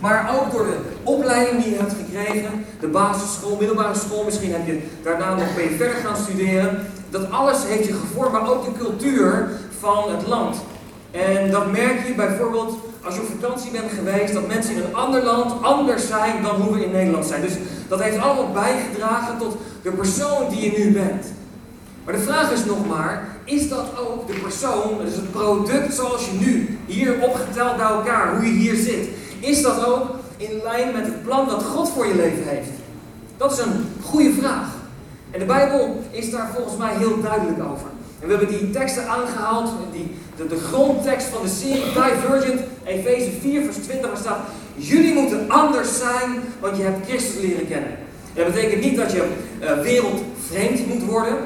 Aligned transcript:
maar 0.00 0.34
ook 0.36 0.52
door 0.52 0.66
de 0.66 0.78
opleiding 1.02 1.62
die 1.62 1.72
je 1.72 1.78
hebt 1.78 1.92
gekregen, 1.92 2.64
de 2.80 2.86
basisschool, 2.86 3.56
middelbare 3.56 3.94
school, 3.94 4.24
misschien 4.24 4.52
heb 4.52 4.66
je 4.66 4.80
daarna 5.02 5.34
nog 5.34 5.54
ben 5.54 5.76
verder 5.76 5.96
gaan 5.96 6.16
studeren. 6.16 6.86
Dat 7.10 7.30
alles 7.30 7.58
heeft 7.66 7.86
je 7.86 7.92
gevormd, 7.92 8.32
maar 8.32 8.50
ook 8.50 8.64
de 8.64 8.84
cultuur 8.84 9.48
van 9.78 10.10
het 10.10 10.26
land. 10.26 10.56
En 11.10 11.50
dat 11.50 11.72
merk 11.72 12.06
je 12.06 12.14
bijvoorbeeld 12.14 12.78
als 13.04 13.14
je 13.14 13.20
op 13.20 13.40
vakantie 13.40 13.70
bent 13.70 13.92
geweest, 13.92 14.32
dat 14.32 14.46
mensen 14.46 14.74
in 14.74 14.82
een 14.82 14.94
ander 14.94 15.22
land 15.22 15.62
anders 15.62 16.06
zijn 16.06 16.42
dan 16.42 16.60
hoe 16.60 16.74
we 16.74 16.84
in 16.84 16.90
Nederland 16.90 17.26
zijn. 17.26 17.42
Dus 17.42 17.54
dat 17.88 18.02
heeft 18.02 18.18
allemaal 18.18 18.52
bijgedragen 18.52 19.38
tot 19.38 19.56
de 19.82 19.90
persoon 19.90 20.48
die 20.50 20.60
je 20.60 20.78
nu 20.78 20.92
bent. 20.92 21.26
Maar 22.04 22.14
de 22.14 22.20
vraag 22.20 22.52
is 22.52 22.64
nog 22.64 22.88
maar, 22.88 23.28
is 23.44 23.68
dat 23.68 23.86
ook 23.98 24.26
de 24.26 24.32
persoon, 24.42 24.98
dus 25.04 25.14
het 25.14 25.32
product 25.32 25.94
zoals 25.94 26.24
je 26.24 26.46
nu 26.46 26.78
hier 26.86 27.14
opgeteld 27.20 27.76
bij 27.76 27.86
elkaar, 27.86 28.36
hoe 28.36 28.46
je 28.46 28.52
hier 28.52 28.74
zit, 28.74 29.08
is 29.44 29.62
dat 29.62 29.84
ook 29.86 30.06
in 30.36 30.60
lijn 30.62 30.92
met 30.92 31.04
het 31.04 31.22
plan 31.22 31.48
dat 31.48 31.62
God 31.62 31.88
voor 31.88 32.06
je 32.06 32.14
leven 32.14 32.48
heeft? 32.48 32.70
Dat 33.36 33.52
is 33.52 33.58
een 33.58 33.86
goede 34.02 34.32
vraag. 34.32 34.68
En 35.30 35.38
de 35.38 35.44
Bijbel 35.44 36.02
is 36.10 36.30
daar 36.30 36.50
volgens 36.54 36.76
mij 36.76 36.94
heel 36.96 37.20
duidelijk 37.20 37.58
over. 37.58 37.86
En 38.20 38.26
we 38.28 38.36
hebben 38.36 38.58
die 38.58 38.70
teksten 38.70 39.08
aangehaald, 39.08 39.70
die, 39.92 40.16
de, 40.48 40.56
grondtekst 40.56 41.26
van 41.26 41.42
de 41.42 41.48
serie 41.48 41.84
Divergent, 41.84 42.60
Efeze 42.84 43.30
4, 43.40 43.64
vers 43.64 43.76
20, 43.76 44.08
waar 44.08 44.18
staat: 44.18 44.40
Jullie 44.74 45.14
moeten 45.14 45.50
anders 45.50 45.98
zijn, 45.98 46.42
want 46.60 46.76
je 46.76 46.82
hebt 46.82 47.06
Christus 47.08 47.40
leren 47.40 47.68
kennen. 47.68 47.90
En 48.34 48.44
dat 48.44 48.52
betekent 48.52 48.84
niet 48.84 48.96
dat 48.96 49.12
je 49.12 49.28
uh, 49.60 49.80
wereldvreemd 49.80 50.86
moet 50.86 51.04
worden, 51.04 51.36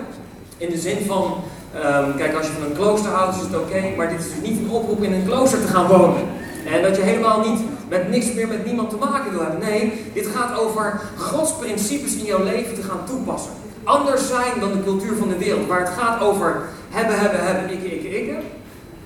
in 0.57 0.71
de 0.71 0.79
zin 0.79 0.99
van, 1.07 1.35
um, 1.75 2.17
kijk, 2.17 2.35
als 2.35 2.47
je 2.47 2.53
van 2.53 2.63
een 2.63 2.77
klooster 2.77 3.11
houdt, 3.11 3.37
is 3.37 3.43
het 3.43 3.57
oké, 3.57 3.97
maar 3.97 4.09
dit 4.09 4.19
is 4.19 4.25
dus 4.25 4.51
niet 4.51 4.59
een 4.59 4.71
oproep 4.71 5.03
in 5.03 5.13
een 5.13 5.27
klooster 5.27 5.61
te 5.61 5.67
gaan 5.67 5.87
wonen. 5.87 6.23
En 6.73 6.83
dat 6.83 6.97
je 6.97 7.03
helemaal 7.03 7.51
niet 7.51 7.61
met 7.89 8.11
niks 8.11 8.33
meer 8.33 8.49
met 8.49 8.65
niemand 8.67 8.91
te 8.91 8.97
maken 8.97 9.31
wil 9.31 9.41
hebben. 9.41 9.61
Nee, 9.61 9.93
dit 10.15 10.27
gaat 10.27 10.59
over 10.59 11.01
Gods 11.17 11.53
principes 11.53 12.15
in 12.15 12.25
jouw 12.25 12.45
leven 12.45 12.75
te 12.75 12.83
gaan 12.83 13.05
toepassen 13.07 13.53
anders 13.89 14.29
zijn 14.29 14.61
dan 14.61 14.73
de 14.73 14.85
cultuur 14.85 15.17
van 15.17 15.29
de 15.29 15.39
wereld. 15.39 15.67
Waar 15.67 15.81
het 15.81 15.99
gaat 15.99 16.21
over 16.21 16.63
hebben, 16.91 17.19
hebben, 17.19 17.45
hebben, 17.45 17.71
ikke, 17.71 17.95
ikke, 17.95 18.21
ikke. 18.21 18.37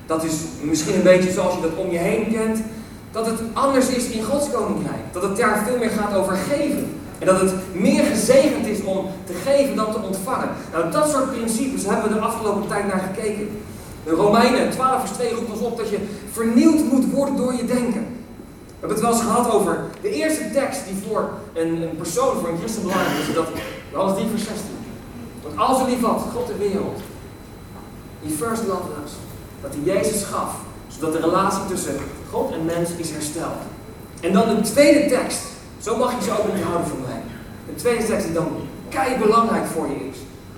Dat 0.07 0.25
is 0.25 0.33
misschien 0.63 0.95
een 0.95 1.03
beetje 1.03 1.33
zoals 1.33 1.55
je 1.55 1.61
dat 1.61 1.77
om 1.77 1.91
je 1.91 1.99
heen 1.99 2.33
kent. 2.33 2.61
Dat 3.11 3.27
het 3.27 3.41
anders 3.53 3.89
is 3.89 4.09
in 4.09 4.25
Gods 4.25 4.51
koninkrijk. 4.51 5.03
Dat 5.13 5.23
het 5.23 5.37
daar 5.37 5.63
veel 5.67 5.79
meer 5.79 5.91
gaat 5.91 6.15
over 6.15 6.37
geven. 6.37 7.01
En 7.19 7.27
dat 7.27 7.41
het 7.41 7.53
meer 7.73 8.05
gezegend 8.05 8.67
is 8.67 8.83
om 8.83 9.07
te 9.27 9.33
geven 9.45 9.77
dan 9.77 9.93
te 9.93 10.03
ontvangen. 10.03 10.49
Nou, 10.73 10.91
dat 10.91 11.11
soort 11.11 11.33
principes 11.33 11.87
hebben 11.87 12.09
we 12.09 12.15
de 12.15 12.21
afgelopen 12.21 12.69
tijd 12.69 12.87
naar 12.87 13.13
gekeken. 13.15 13.49
De 14.05 14.11
Romeinen 14.11 14.71
12 14.71 15.01
vers 15.01 15.11
2 15.11 15.35
roept 15.35 15.51
ons 15.51 15.61
op 15.61 15.77
dat 15.77 15.89
je 15.89 15.99
vernieuwd 16.33 16.93
moet 16.93 17.13
worden 17.13 17.37
door 17.37 17.55
je 17.55 17.65
denken. 17.65 18.07
We 18.83 18.89
hebben 18.89 18.97
het 18.97 19.01
wel 19.01 19.13
eens 19.13 19.23
gehad 19.23 19.51
over 19.51 19.85
de 20.01 20.11
eerste 20.11 20.51
tekst 20.51 20.85
die 20.87 21.03
voor 21.09 21.31
een, 21.53 21.83
een 21.83 21.97
persoon, 21.97 22.39
voor 22.41 22.49
een 22.49 22.59
christen 22.59 22.83
belangrijk 22.83 23.19
is. 23.29 23.35
Dat, 23.35 23.47
Johannes 23.93 24.15
3 24.15 24.29
vers 24.29 24.45
16. 24.45 24.65
Want 25.43 25.59
als 25.59 25.81
er 25.81 25.89
lief 25.89 26.01
had, 26.01 26.23
God 26.35 26.47
de 26.47 26.57
wereld, 26.57 27.01
die 28.23 28.37
first 28.37 28.67
loved 28.67 28.93
us, 29.05 29.13
dat 29.63 29.75
hij 29.75 29.95
Jezus 29.95 30.23
gaf, 30.23 30.55
zodat 30.89 31.13
de 31.13 31.21
relatie 31.21 31.67
tussen 31.69 31.95
God 32.31 32.53
en 32.53 32.65
mens 32.65 32.91
is 32.97 33.11
hersteld. 33.11 33.61
En 34.21 34.33
dan 34.33 34.49
de 34.49 34.61
tweede 34.61 35.09
tekst, 35.09 35.43
zo 35.81 35.97
mag 35.97 36.15
je 36.19 36.25
ze 36.25 36.39
ook 36.39 36.55
niet 36.55 36.65
houden 36.65 36.89
van 36.89 37.01
mij. 37.07 37.23
De 37.67 37.75
tweede 37.75 38.05
tekst 38.05 38.25
die 38.25 38.35
dan 38.35 38.49
kei 38.89 39.19
belangrijk 39.19 39.67
voor 39.67 39.89
je 39.89 40.09
is. 40.11 40.17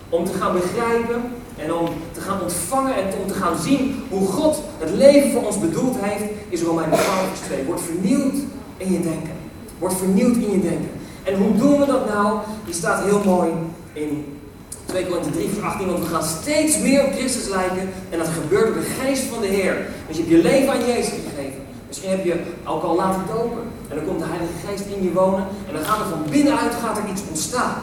Om 0.09 0.25
te 0.25 0.33
gaan 0.33 0.53
begrijpen 0.53 1.23
en 1.57 1.75
om 1.75 1.89
te 2.13 2.21
gaan 2.21 2.41
ontvangen 2.43 2.95
en 2.95 3.05
om 3.23 3.27
te 3.29 3.35
gaan 3.35 3.59
zien 3.59 4.03
hoe 4.11 4.27
God 4.27 4.63
het 4.79 4.91
leven 4.91 5.31
voor 5.33 5.47
ons 5.47 5.61
bedoeld 5.61 5.97
heeft, 6.01 6.25
is 6.49 6.63
Romeinen 6.63 6.99
12 6.99 7.29
vers 7.29 7.41
2. 7.41 7.65
Word 7.65 7.81
vernieuwd 7.81 8.35
in 8.77 8.93
je 8.93 9.01
denken. 9.01 9.33
Word 9.79 9.95
vernieuwd 9.95 10.37
in 10.37 10.51
je 10.51 10.61
denken. 10.61 10.91
En 11.23 11.35
hoe 11.37 11.57
doen 11.57 11.81
we 11.81 11.87
dat 11.87 12.09
nou? 12.09 12.39
Die 12.65 12.75
staat 12.75 13.05
heel 13.05 13.23
mooi 13.25 13.51
in 13.93 14.39
2 14.85 15.07
Korinther 15.07 15.33
3 15.33 15.49
vers 15.49 15.65
18, 15.65 15.87
want 15.87 15.99
we 15.99 16.15
gaan 16.15 16.25
steeds 16.25 16.79
meer 16.79 17.05
op 17.05 17.13
Christus 17.13 17.49
lijken 17.49 17.89
en 18.11 18.19
dat 18.19 18.29
gebeurt 18.29 18.75
door 18.75 18.83
de 18.83 18.91
geest 19.01 19.23
van 19.23 19.41
de 19.41 19.47
Heer. 19.47 19.77
Dus 20.07 20.17
je 20.17 20.23
hebt 20.23 20.35
je 20.35 20.43
leven 20.43 20.73
aan 20.73 20.87
Jezus 20.87 21.13
gegeven. 21.29 21.63
Misschien 21.89 22.11
heb 22.11 22.25
je 22.25 22.41
ook 22.65 22.83
al 22.83 22.97
laten 22.97 23.23
dopen. 23.37 23.63
En 23.89 23.97
dan 23.97 24.05
komt 24.05 24.19
de 24.19 24.25
Heilige 24.29 24.59
Geest 24.67 24.85
in 24.97 25.03
je 25.03 25.13
wonen. 25.13 25.47
En 25.67 25.75
dan 25.75 25.85
gaat 25.85 26.01
er 26.01 26.07
van 26.07 26.23
binnenuit 26.31 26.75
gaat 26.83 26.97
er 26.97 27.11
iets 27.11 27.23
ontstaan. 27.29 27.75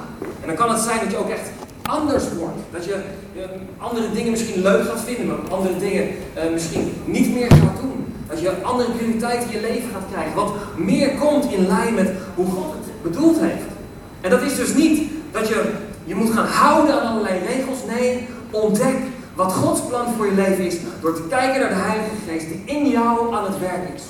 En 0.42 0.48
dan 0.48 0.56
kan 0.56 0.70
het 0.70 0.81
zijn 0.81 1.00
dat 1.00 1.12
je 1.12 1.18
ook 1.18 1.30
echt 1.30 1.50
anders 1.91 2.24
wordt. 2.40 2.57
Dat 2.72 2.85
je 2.85 2.96
andere 3.78 4.12
dingen 4.12 4.31
misschien 4.31 4.62
leuk 4.62 4.85
gaat 4.85 5.02
vinden, 5.02 5.28
maar 5.28 5.38
andere 5.50 5.78
dingen 5.78 6.07
uh, 6.07 6.52
misschien 6.52 6.94
niet 7.06 7.34
meer 7.34 7.52
gaat 7.52 7.81
doen. 7.81 8.06
Dat 8.28 8.41
je 8.41 8.62
andere 8.62 8.91
prioriteiten 8.91 9.52
in 9.52 9.56
je 9.56 9.68
leven 9.68 9.90
gaat 9.94 10.12
krijgen. 10.12 10.35
Wat 10.35 10.53
meer 10.78 11.09
komt 11.09 11.51
in 11.51 11.68
lijn 11.68 11.94
met 11.94 12.09
hoe 12.35 12.46
God 12.46 12.74
het 12.74 13.12
bedoeld 13.12 13.40
heeft. 13.40 13.69
En 14.22 14.30
dat 14.30 14.41
is 14.41 14.56
dus 14.56 14.74
niet 14.74 15.12
dat 15.31 15.47
je 15.47 15.72
je 16.03 16.16
moet 16.16 16.31
gaan 16.31 16.47
houden 16.47 17.01
aan 17.01 17.07
allerlei 17.07 17.40
regels. 17.40 17.80
Nee, 17.97 18.28
ontdek 18.51 18.96
wat 19.35 19.53
Gods 19.53 19.81
plan 19.81 20.06
voor 20.18 20.25
je 20.25 20.34
leven 20.34 20.66
is. 20.66 20.78
Door 21.01 21.16
te 21.16 21.28
kijken 21.30 21.59
naar 21.59 21.69
de 21.69 21.75
Heilige 21.75 22.16
Geest 22.28 22.47
die 22.47 22.62
in 22.66 22.90
jou 22.90 23.34
aan 23.34 23.44
het 23.44 23.59
werk 23.59 23.90
is. 23.96 24.03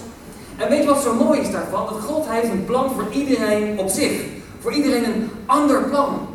En 0.58 0.70
weet 0.70 0.84
je 0.84 0.90
wat 0.90 1.02
zo 1.02 1.14
mooi 1.14 1.40
is 1.40 1.52
daarvan? 1.52 1.86
Dat 1.86 2.02
God 2.02 2.26
heeft 2.30 2.52
een 2.52 2.66
plan 2.66 2.92
voor 2.92 3.06
iedereen 3.12 3.80
op 3.80 3.90
zich. 3.90 4.22
Voor 4.60 4.74
iedereen 4.74 5.04
een 5.04 5.30
ander 5.46 5.82
plan. 5.84 6.31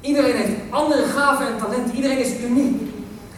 Iedereen 0.00 0.36
heeft 0.36 0.52
andere 0.70 1.02
gaven 1.02 1.46
en 1.46 1.58
talenten. 1.58 1.94
Iedereen 1.94 2.18
is 2.18 2.40
uniek. 2.48 2.80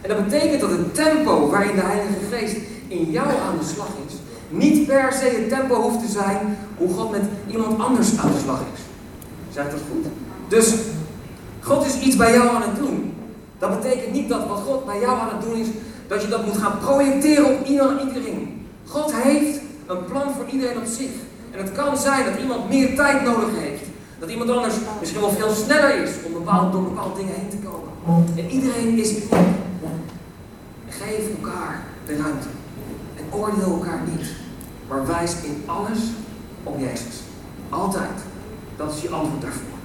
En 0.00 0.08
dat 0.08 0.24
betekent 0.24 0.60
dat 0.60 0.70
het 0.70 0.94
tempo 0.94 1.50
waarin 1.50 1.74
de 1.74 1.80
Heilige 1.80 2.14
Geest 2.30 2.56
in 2.88 3.10
jou 3.10 3.28
aan 3.28 3.58
de 3.58 3.64
slag 3.74 3.88
is, 4.06 4.14
niet 4.48 4.86
per 4.86 5.12
se 5.12 5.24
het 5.24 5.48
tempo 5.48 5.74
hoeft 5.74 6.00
te 6.00 6.12
zijn 6.12 6.58
hoe 6.76 6.88
God 6.88 7.10
met 7.10 7.22
iemand 7.50 7.80
anders 7.80 8.18
aan 8.18 8.32
de 8.32 8.38
slag 8.42 8.60
is. 8.74 8.80
Zeg 9.54 9.70
dat 9.70 9.80
goed? 9.90 10.06
Dus 10.48 10.74
God 11.60 11.86
is 11.86 12.00
iets 12.00 12.16
bij 12.16 12.32
jou 12.32 12.48
aan 12.48 12.62
het 12.62 12.76
doen. 12.76 13.12
Dat 13.58 13.82
betekent 13.82 14.12
niet 14.12 14.28
dat 14.28 14.46
wat 14.46 14.58
God 14.58 14.86
bij 14.86 15.00
jou 15.00 15.20
aan 15.20 15.28
het 15.28 15.42
doen 15.42 15.56
is, 15.56 15.66
dat 16.06 16.22
je 16.22 16.28
dat 16.28 16.46
moet 16.46 16.56
gaan 16.56 16.78
projecteren 16.78 17.44
op 17.44 17.66
iedereen. 17.66 18.66
God 18.86 19.14
heeft 19.14 19.60
een 19.86 20.04
plan 20.04 20.34
voor 20.36 20.44
iedereen 20.50 20.78
op 20.78 20.86
zich. 20.86 21.10
En 21.50 21.58
het 21.64 21.72
kan 21.72 21.96
zijn 21.96 22.24
dat 22.24 22.40
iemand 22.40 22.68
meer 22.68 22.96
tijd 22.96 23.24
nodig 23.24 23.48
heeft. 23.54 23.87
Dat 24.18 24.30
iemand 24.30 24.50
anders 24.50 24.74
misschien 25.00 25.20
wel 25.20 25.30
veel 25.30 25.50
sneller 25.50 26.02
is 26.02 26.10
om 26.26 26.32
bepaald, 26.32 26.72
door 26.72 26.82
bepaalde 26.82 27.18
dingen 27.18 27.34
heen 27.34 27.48
te 27.48 27.56
komen. 27.56 27.88
En 28.36 28.50
iedereen 28.50 28.98
is 28.98 29.10
uniek. 29.10 29.32
Geef 30.88 31.28
elkaar 31.36 31.82
de 32.06 32.16
ruimte. 32.16 32.48
En 33.16 33.38
oordeel 33.38 33.72
elkaar 33.72 34.00
niet. 34.10 34.28
Maar 34.88 35.06
wijs 35.06 35.34
in 35.42 35.62
alles 35.66 35.98
op 36.62 36.78
Jezus. 36.78 37.22
Altijd. 37.68 38.18
Dat 38.76 38.94
is 38.94 39.02
je 39.02 39.08
antwoord 39.08 39.42
daarvoor. 39.42 39.78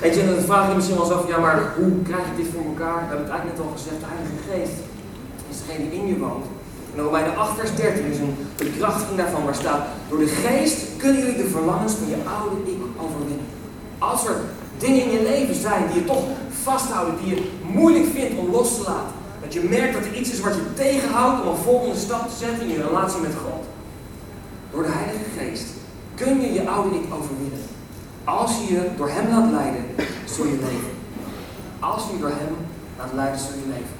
Weet 0.00 0.14
je, 0.14 0.34
dan 0.34 0.44
vraag 0.44 0.68
je 0.68 0.74
misschien 0.74 0.96
wel 0.96 1.04
eens 1.04 1.14
af, 1.14 1.28
ja 1.28 1.38
maar 1.38 1.74
hoe 1.76 2.02
krijg 2.02 2.24
je 2.30 2.42
dit 2.42 2.52
voor 2.52 2.64
elkaar? 2.64 2.94
We 2.94 3.06
hebben 3.08 3.26
het 3.26 3.34
eigenlijk 3.34 3.58
net 3.58 3.66
al 3.66 3.72
gezegd, 3.76 4.00
de 4.00 4.06
Heilige 4.14 4.38
Geest 4.48 4.78
is 5.50 5.56
degene 5.66 5.90
die 5.90 5.98
in 5.98 6.06
je 6.06 6.18
woont. 6.18 6.46
En 6.96 7.02
de 7.02 7.34
8 7.36 7.58
vers 7.58 7.74
13 7.74 8.04
is 8.04 8.18
een 8.18 8.36
bekrachtiging 8.56 9.16
daarvan 9.16 9.44
waar 9.44 9.54
staat, 9.54 9.86
door 10.08 10.18
de 10.18 10.26
Geest 10.26 10.76
kunnen 10.96 11.20
jullie 11.20 11.42
de 11.42 11.48
verlangens 11.48 11.92
van 11.92 12.08
je 12.08 12.16
oude 12.38 12.70
ik 12.70 12.78
overwinnen. 12.96 13.46
Als 13.98 14.26
er 14.26 14.36
dingen 14.78 15.02
in 15.04 15.10
je 15.10 15.22
leven 15.22 15.54
zijn 15.54 15.86
die 15.86 16.00
je 16.00 16.04
toch 16.04 16.24
vasthouden, 16.62 17.14
die 17.22 17.34
je 17.34 17.50
moeilijk 17.72 18.06
vindt 18.14 18.38
om 18.38 18.50
los 18.50 18.76
te 18.76 18.82
laten. 18.82 19.12
Dat 19.42 19.52
je 19.52 19.62
merkt 19.62 19.94
dat 19.94 20.04
er 20.04 20.14
iets 20.14 20.32
is 20.32 20.40
wat 20.40 20.54
je 20.54 20.74
tegenhoudt 20.74 21.42
om 21.42 21.48
een 21.48 21.56
volgende 21.56 21.98
stap 21.98 22.28
te 22.28 22.36
zetten 22.44 22.62
in 22.62 22.68
je 22.68 22.82
relatie 22.82 23.20
met 23.20 23.34
God. 23.44 23.64
Door 24.70 24.82
de 24.82 24.92
Heilige 24.92 25.30
Geest 25.38 25.64
kun 26.14 26.40
je 26.40 26.52
je 26.52 26.68
oude 26.68 26.96
ik 26.96 27.14
overwinnen. 27.14 27.62
Als 28.24 28.50
je 28.58 28.74
je 28.74 28.88
door 28.96 29.08
Hem 29.08 29.28
laat 29.28 29.50
leiden, 29.50 29.84
zul 30.34 30.46
je 30.46 30.58
leven. 30.68 30.94
Als 31.80 32.02
je 32.06 32.12
je 32.12 32.20
door 32.20 32.32
Hem 32.42 32.56
laat 32.98 33.12
leiden, 33.14 33.40
zul 33.40 33.54
je 33.62 33.68
leven. 33.74 33.96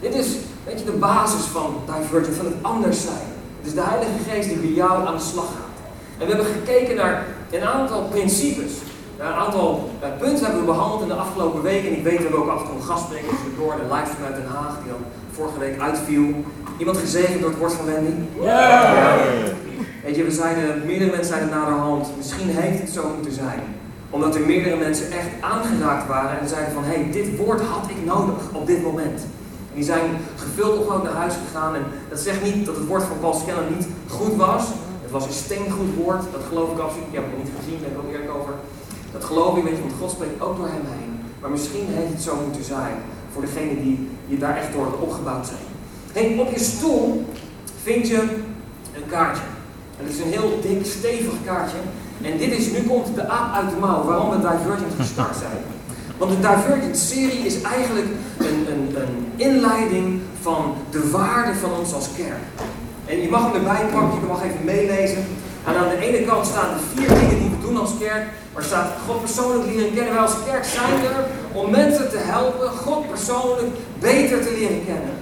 Dit 0.00 0.14
is, 0.14 0.36
weet 0.66 0.78
je, 0.78 0.84
de 0.84 0.92
basis 0.92 1.44
van 1.44 1.76
Divergent, 1.86 2.36
van 2.36 2.46
het 2.46 2.54
anders 2.62 3.02
zijn. 3.02 3.26
Het 3.58 3.66
is 3.66 3.74
de 3.74 3.80
Heilige 3.90 4.30
Geest 4.30 4.48
die 4.48 4.58
bij 4.58 4.70
jou 4.70 5.06
aan 5.06 5.16
de 5.16 5.22
slag 5.22 5.44
gaat. 5.44 5.76
En 6.18 6.26
we 6.26 6.34
hebben 6.34 6.52
gekeken 6.52 6.96
naar 6.96 7.24
een 7.50 7.64
aantal 7.64 8.02
principes. 8.02 8.72
Een 9.18 9.26
aantal 9.26 9.90
uh, 10.02 10.08
punten 10.18 10.44
hebben 10.44 10.60
we 10.60 10.72
behandeld 10.72 11.02
in 11.02 11.08
de 11.08 11.14
afgelopen 11.14 11.62
weken. 11.62 11.88
En 11.88 11.96
ik 11.96 12.04
weet 12.04 12.22
dat 12.22 12.30
we 12.30 12.36
ook 12.36 12.48
af 12.48 12.60
en 12.60 12.66
toe 12.66 12.76
een 12.76 12.82
gastspreker 12.82 13.34
door 13.58 13.74
de 13.76 13.94
live 13.94 14.14
vanuit 14.16 14.36
Den 14.36 14.46
Haag, 14.46 14.78
die 14.82 14.92
dan 14.92 15.02
vorige 15.32 15.58
week 15.58 15.80
uitviel. 15.80 16.24
Iemand 16.78 16.96
gezegend 16.96 17.40
door 17.40 17.50
het 17.50 17.58
woord 17.58 17.72
van 17.72 17.86
Wendy? 17.86 18.12
Ja! 18.40 18.94
Weet 20.04 20.16
je, 20.16 20.24
we 20.24 20.30
zeiden, 20.30 20.82
meerdere 20.86 21.10
mensen 21.10 21.32
zeiden 21.34 21.50
naderhand, 21.50 22.08
misschien 22.16 22.48
heeft 22.48 22.80
het 22.80 22.90
zo 22.90 23.02
moeten 23.14 23.32
zijn. 23.32 23.60
Omdat 24.10 24.34
er 24.34 24.40
meerdere 24.40 24.76
mensen 24.76 25.10
echt 25.10 25.28
aangeraakt 25.40 26.06
waren 26.06 26.40
en 26.40 26.48
zeiden 26.48 26.74
van, 26.74 26.84
hé, 26.84 26.94
hey, 26.94 27.10
dit 27.12 27.36
woord 27.36 27.60
had 27.60 27.90
ik 27.90 28.04
nodig 28.04 28.34
op 28.52 28.66
dit 28.66 28.82
moment. 28.82 29.26
Die 29.74 29.84
zijn 29.84 30.10
gevuld 30.36 30.78
op 30.78 31.02
naar 31.02 31.12
huis 31.12 31.34
gegaan. 31.46 31.74
En 31.74 31.84
dat 32.08 32.20
zegt 32.20 32.42
niet 32.42 32.66
dat 32.66 32.76
het 32.76 32.86
woord 32.86 33.02
van 33.02 33.18
Paul 33.20 33.34
Scanner 33.34 33.70
niet 33.76 33.86
goed 34.08 34.36
was. 34.36 34.64
Het 35.02 35.10
was 35.10 35.26
een 35.26 35.42
steengoed 35.44 35.94
woord, 35.94 36.22
dat 36.32 36.42
geloof 36.48 36.72
ik 36.72 36.78
absoluut. 36.78 37.06
Ik 37.06 37.14
heb 37.14 37.24
het 37.30 37.44
niet 37.44 37.52
gezien, 37.58 37.80
daar 37.80 37.90
ben 37.90 37.98
ik 37.98 38.06
ook 38.06 38.12
eerlijk 38.12 38.34
over. 38.40 38.52
Dat 39.12 39.24
geloof 39.24 39.56
ik, 39.56 39.64
weet 39.64 39.76
je, 39.76 39.80
want 39.80 40.00
God 40.00 40.10
spreekt 40.10 40.40
ook 40.42 40.56
door 40.56 40.66
hem 40.66 40.86
heen. 40.98 41.12
Maar 41.40 41.50
misschien 41.50 41.86
heeft 41.88 42.12
het 42.12 42.22
zo 42.22 42.36
moeten 42.44 42.64
zijn 42.64 42.96
voor 43.32 43.42
degenen 43.42 43.82
die, 43.82 44.08
die 44.28 44.38
daar 44.38 44.56
echt 44.56 44.72
door 44.72 44.86
opgebouwd 45.00 45.46
zijn. 45.46 45.66
Hey, 46.12 46.38
op 46.38 46.50
je 46.52 46.58
stoel 46.58 47.26
vind 47.82 48.08
je 48.08 48.20
een 48.96 49.06
kaartje. 49.08 49.42
En 49.98 50.04
het 50.04 50.14
is 50.14 50.20
een 50.20 50.32
heel 50.32 50.58
dik, 50.62 50.84
stevig 50.86 51.34
kaartje. 51.44 51.76
En 52.22 52.38
dit 52.38 52.52
is, 52.52 52.70
nu 52.70 52.82
komt 52.82 53.14
de 53.14 53.28
aap 53.28 53.54
uit 53.54 53.70
de 53.70 53.76
mouw, 53.76 54.04
waarom 54.04 54.30
we 54.30 54.36
Divergent 54.36 54.94
gestart 54.96 55.36
zijn. 55.36 55.73
Want 56.18 56.30
de 56.30 56.48
Divergent-serie 56.48 57.46
is 57.46 57.62
eigenlijk 57.62 58.06
een, 58.38 58.66
een, 58.72 58.96
een 58.96 59.32
inleiding 59.36 60.20
van 60.40 60.74
de 60.90 61.10
waarde 61.10 61.54
van 61.54 61.70
ons 61.78 61.92
als 61.92 62.08
kerk. 62.16 62.44
En 63.06 63.20
je 63.22 63.28
mag 63.28 63.42
hem 63.42 63.54
erbij 63.54 63.86
pakken, 63.92 64.20
je 64.20 64.26
mag 64.26 64.42
even 64.42 64.64
meelezen. 64.64 65.24
En 65.66 65.76
aan 65.76 65.88
de 65.88 66.06
ene 66.06 66.26
kant 66.26 66.46
staan 66.46 66.74
de 66.74 66.82
vier 66.94 67.08
dingen 67.08 67.38
die 67.38 67.50
we 67.50 67.66
doen 67.66 67.76
als 67.76 67.98
kerk. 67.98 68.24
Waar 68.52 68.64
staat 68.64 68.90
God 69.06 69.20
persoonlijk 69.20 69.66
leren 69.70 69.94
kennen. 69.94 70.12
Wij 70.12 70.22
als 70.22 70.44
kerk 70.46 70.64
zijn 70.64 71.04
er 71.04 71.24
om 71.52 71.70
mensen 71.70 72.10
te 72.10 72.18
helpen 72.18 72.68
God 72.70 73.08
persoonlijk 73.08 73.72
beter 73.98 74.38
te 74.46 74.52
leren 74.58 74.84
kennen. 74.84 75.14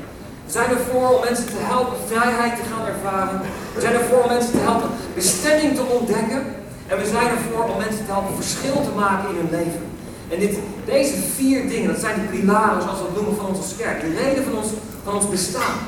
We 0.46 0.52
zijn 0.52 0.70
ervoor 0.70 1.08
om 1.16 1.24
mensen 1.24 1.46
te 1.46 1.62
helpen 1.72 1.96
vrijheid 2.06 2.56
te 2.56 2.62
gaan 2.70 2.86
ervaren. 2.86 3.40
We 3.74 3.80
zijn 3.80 3.94
ervoor 3.94 4.22
om 4.22 4.28
mensen 4.28 4.52
te 4.52 4.64
helpen 4.68 4.90
bestemming 5.14 5.74
te 5.74 5.84
ontdekken. 5.96 6.42
En 6.86 6.98
we 6.98 7.06
zijn 7.06 7.28
ervoor 7.36 7.64
om 7.72 7.78
mensen 7.78 8.04
te 8.04 8.12
helpen 8.12 8.34
verschil 8.42 8.78
te 8.88 8.94
maken 9.02 9.28
in 9.30 9.36
hun 9.36 9.50
leven. 9.58 9.84
En 10.28 10.38
dit, 10.40 10.58
deze 10.84 11.14
vier 11.36 11.68
dingen, 11.68 11.92
dat 11.92 12.00
zijn 12.00 12.20
de 12.20 12.36
pilaren, 12.36 12.82
zoals 12.82 12.98
we 12.98 13.04
het 13.04 13.14
noemen, 13.14 13.36
van 13.36 13.46
als 13.46 13.76
kerk. 13.76 14.00
De 14.00 14.14
reden 14.22 14.44
van 14.44 14.56
ons, 14.56 14.68
van 15.04 15.14
ons 15.14 15.28
bestaan. 15.28 15.78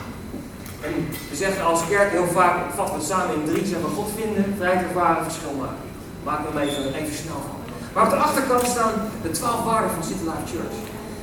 En 0.80 0.92
we 1.30 1.36
zeggen 1.36 1.64
als 1.64 1.80
kerk 1.88 2.10
heel 2.10 2.30
vaak, 2.32 2.56
vatten 2.74 2.98
we 2.98 3.04
samen 3.04 3.34
in 3.34 3.44
drie, 3.50 3.66
zeggen 3.66 3.88
we 3.88 3.94
God 3.94 4.10
vinden, 4.20 4.54
vrijheid 4.58 4.86
ervaren, 4.86 5.24
verschil 5.24 5.54
maken. 5.60 5.84
Maak 6.24 6.40
er 6.46 6.60
even, 6.60 6.94
even 6.94 7.16
snel 7.22 7.40
van. 7.48 7.58
Maar 7.92 8.04
op 8.04 8.10
de 8.10 8.16
achterkant 8.16 8.66
staan 8.66 8.92
de 9.22 9.30
twaalf 9.30 9.64
waarden 9.64 9.90
van 9.90 10.04
City 10.04 10.24
Church. 10.52 10.76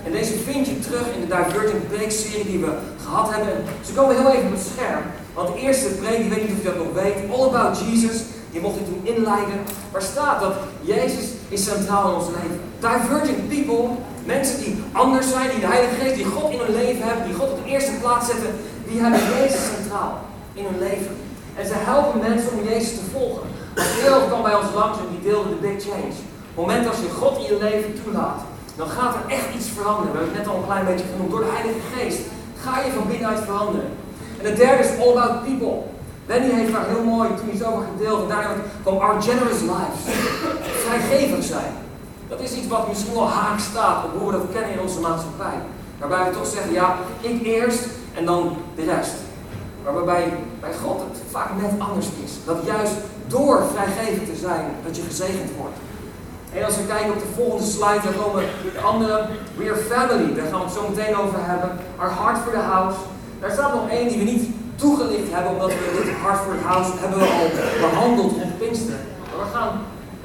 En 0.06 0.12
deze 0.12 0.34
vind 0.48 0.68
je 0.68 0.80
terug 0.80 1.06
in 1.16 1.22
de 1.22 1.36
Divergent 1.36 1.88
Preek-serie 1.88 2.46
die 2.46 2.60
we 2.60 2.72
gehad 3.04 3.30
hebben. 3.36 3.64
Ze 3.86 3.94
komen 3.94 4.16
heel 4.16 4.32
even 4.32 4.46
op 4.46 4.52
het 4.52 4.68
scherm. 4.74 5.04
Want 5.34 5.48
de 5.54 5.60
eerste 5.60 5.88
preek, 5.88 6.20
ik 6.20 6.34
weet 6.34 6.42
niet 6.42 6.58
of 6.58 6.64
je 6.64 6.70
dat 6.72 6.78
nog 6.84 6.94
weet, 7.04 7.18
All 7.32 7.48
About 7.48 7.78
Jesus, 7.86 8.18
die 8.52 8.62
mocht 8.62 8.80
ik 8.80 8.86
toen 8.86 9.02
inleiden. 9.04 9.60
Waar 9.92 10.02
staat 10.02 10.40
dat 10.40 10.54
Jezus 10.82 11.26
is 11.50 11.64
centraal 11.64 12.10
in 12.10 12.16
ons 12.16 12.28
leven. 12.28 12.60
Divergent 12.80 13.50
people, 13.50 13.88
mensen 14.26 14.58
die 14.64 14.84
anders 14.92 15.30
zijn, 15.30 15.50
die 15.50 15.60
de 15.60 15.74
Heilige 15.76 15.96
Geest, 15.96 16.16
die 16.16 16.26
God 16.26 16.52
in 16.52 16.60
hun 16.60 16.76
leven 16.76 17.04
hebben, 17.08 17.26
die 17.26 17.34
God 17.34 17.52
op 17.52 17.64
de 17.64 17.70
eerste 17.70 17.92
plaats 18.02 18.26
zetten, 18.28 18.52
die 18.88 19.02
hebben 19.02 19.20
Jezus 19.38 19.64
centraal 19.76 20.14
in 20.54 20.66
hun 20.66 20.80
leven. 20.80 21.16
En 21.58 21.66
ze 21.68 21.74
helpen 21.76 22.20
mensen 22.30 22.52
om 22.52 22.68
Jezus 22.68 22.94
te 22.94 23.06
volgen. 23.14 23.48
De 23.74 24.00
wereld 24.02 24.28
kwam 24.28 24.42
bij 24.42 24.56
ons 24.56 24.74
langs 24.74 24.98
en 24.98 25.10
die 25.14 25.24
deelde 25.30 25.50
de 25.50 25.62
big 25.68 25.84
change. 25.84 26.16
Op 26.54 26.58
het 26.58 26.66
moment 26.66 26.88
als 26.88 27.00
je 27.04 27.18
God 27.22 27.38
in 27.38 27.48
je 27.52 27.58
leven 27.66 28.04
toelaat, 28.04 28.42
dan 28.76 28.88
gaat 28.88 29.16
er 29.16 29.26
echt 29.38 29.50
iets 29.58 29.70
veranderen. 29.76 30.12
We 30.12 30.18
hebben 30.18 30.36
het 30.36 30.46
net 30.46 30.54
al 30.54 30.60
een 30.60 30.70
klein 30.72 30.86
beetje 30.86 31.12
genoemd. 31.12 31.32
Door 31.32 31.46
de 31.46 31.56
Heilige 31.58 31.84
Geest 31.94 32.22
ga 32.64 32.74
je 32.84 32.92
van 32.92 33.08
binnenuit 33.08 33.40
veranderen. 33.40 33.90
En 34.40 34.46
het 34.46 34.58
derde 34.58 34.84
is 34.84 34.94
all 35.04 35.18
about 35.18 35.44
people. 35.44 35.78
Benny 36.32 36.54
heeft 36.54 36.74
daar 36.74 36.88
heel 36.88 37.04
mooi 37.04 37.30
toen 37.38 37.54
iets 37.54 37.64
over 37.64 37.84
gedeeld. 37.92 38.22
En 38.22 38.28
daarin 38.28 38.62
kwam 38.82 38.98
our 38.98 39.22
generous 39.22 39.62
lives. 39.74 40.02
Vrijgevig 40.86 41.44
zijn. 41.44 41.74
Dat 42.28 42.40
is 42.40 42.54
iets 42.54 42.68
wat 42.68 42.88
misschien 42.88 43.14
wel 43.14 43.30
haak 43.30 43.60
staat 43.60 44.06
op 44.06 44.12
hoe 44.20 44.32
we 44.32 44.38
dat 44.38 44.52
kennen 44.54 44.72
in 44.72 44.80
onze 44.80 45.00
maatschappij. 45.00 45.58
Waarbij 46.00 46.24
we 46.26 46.38
toch 46.38 46.48
zeggen, 46.48 46.74
ja, 46.74 46.96
ik 47.22 47.44
eerst 47.44 47.84
en 48.14 48.26
dan 48.26 48.58
de 48.76 48.84
rest. 48.84 49.14
Maar 49.84 49.94
waarbij 49.94 50.34
bij 50.60 50.74
God 50.84 51.00
het 51.00 51.22
vaak 51.32 51.50
net 51.62 51.72
anders 51.78 52.08
is. 52.26 52.32
Dat 52.46 52.58
juist 52.66 52.94
door 53.28 53.64
vrijgevig 53.74 54.24
te 54.30 54.36
zijn, 54.36 54.66
dat 54.86 54.96
je 54.96 55.02
gezegend 55.02 55.52
wordt. 55.58 55.78
En 56.54 56.66
als 56.66 56.76
we 56.76 56.86
kijken 56.86 57.12
op 57.12 57.20
de 57.20 57.34
volgende 57.36 57.66
slide, 57.66 58.02
dan 58.04 58.24
komen 58.24 58.44
de 58.74 58.82
andere. 58.82 59.26
We 59.58 59.64
are 59.72 59.82
family, 59.94 60.34
daar 60.34 60.48
gaan 60.52 60.60
we 60.60 60.66
het 60.66 60.74
zo 60.74 60.90
meteen 60.90 61.16
over 61.18 61.40
hebben. 61.42 61.72
Our 61.98 62.12
heart 62.20 62.38
for 62.44 62.52
the 62.52 62.66
house. 62.74 62.98
Daar 63.40 63.52
staat 63.52 63.74
nog 63.74 63.90
één 63.90 64.08
die 64.08 64.18
we 64.18 64.24
niet 64.24 64.61
toegelicht 64.76 65.32
hebben, 65.36 65.52
omdat 65.52 65.70
we 65.70 66.02
dit 66.04 66.16
Heart 66.24 66.42
for 66.46 66.56
the 66.58 66.68
House 66.72 66.92
hebben 67.02 67.20
we 67.20 67.26
al 67.40 67.50
behandeld 67.90 68.34
op 68.34 68.52
Pinkster. 68.60 69.00
Maar 69.30 69.40
we 69.46 69.50
gaan 69.58 69.74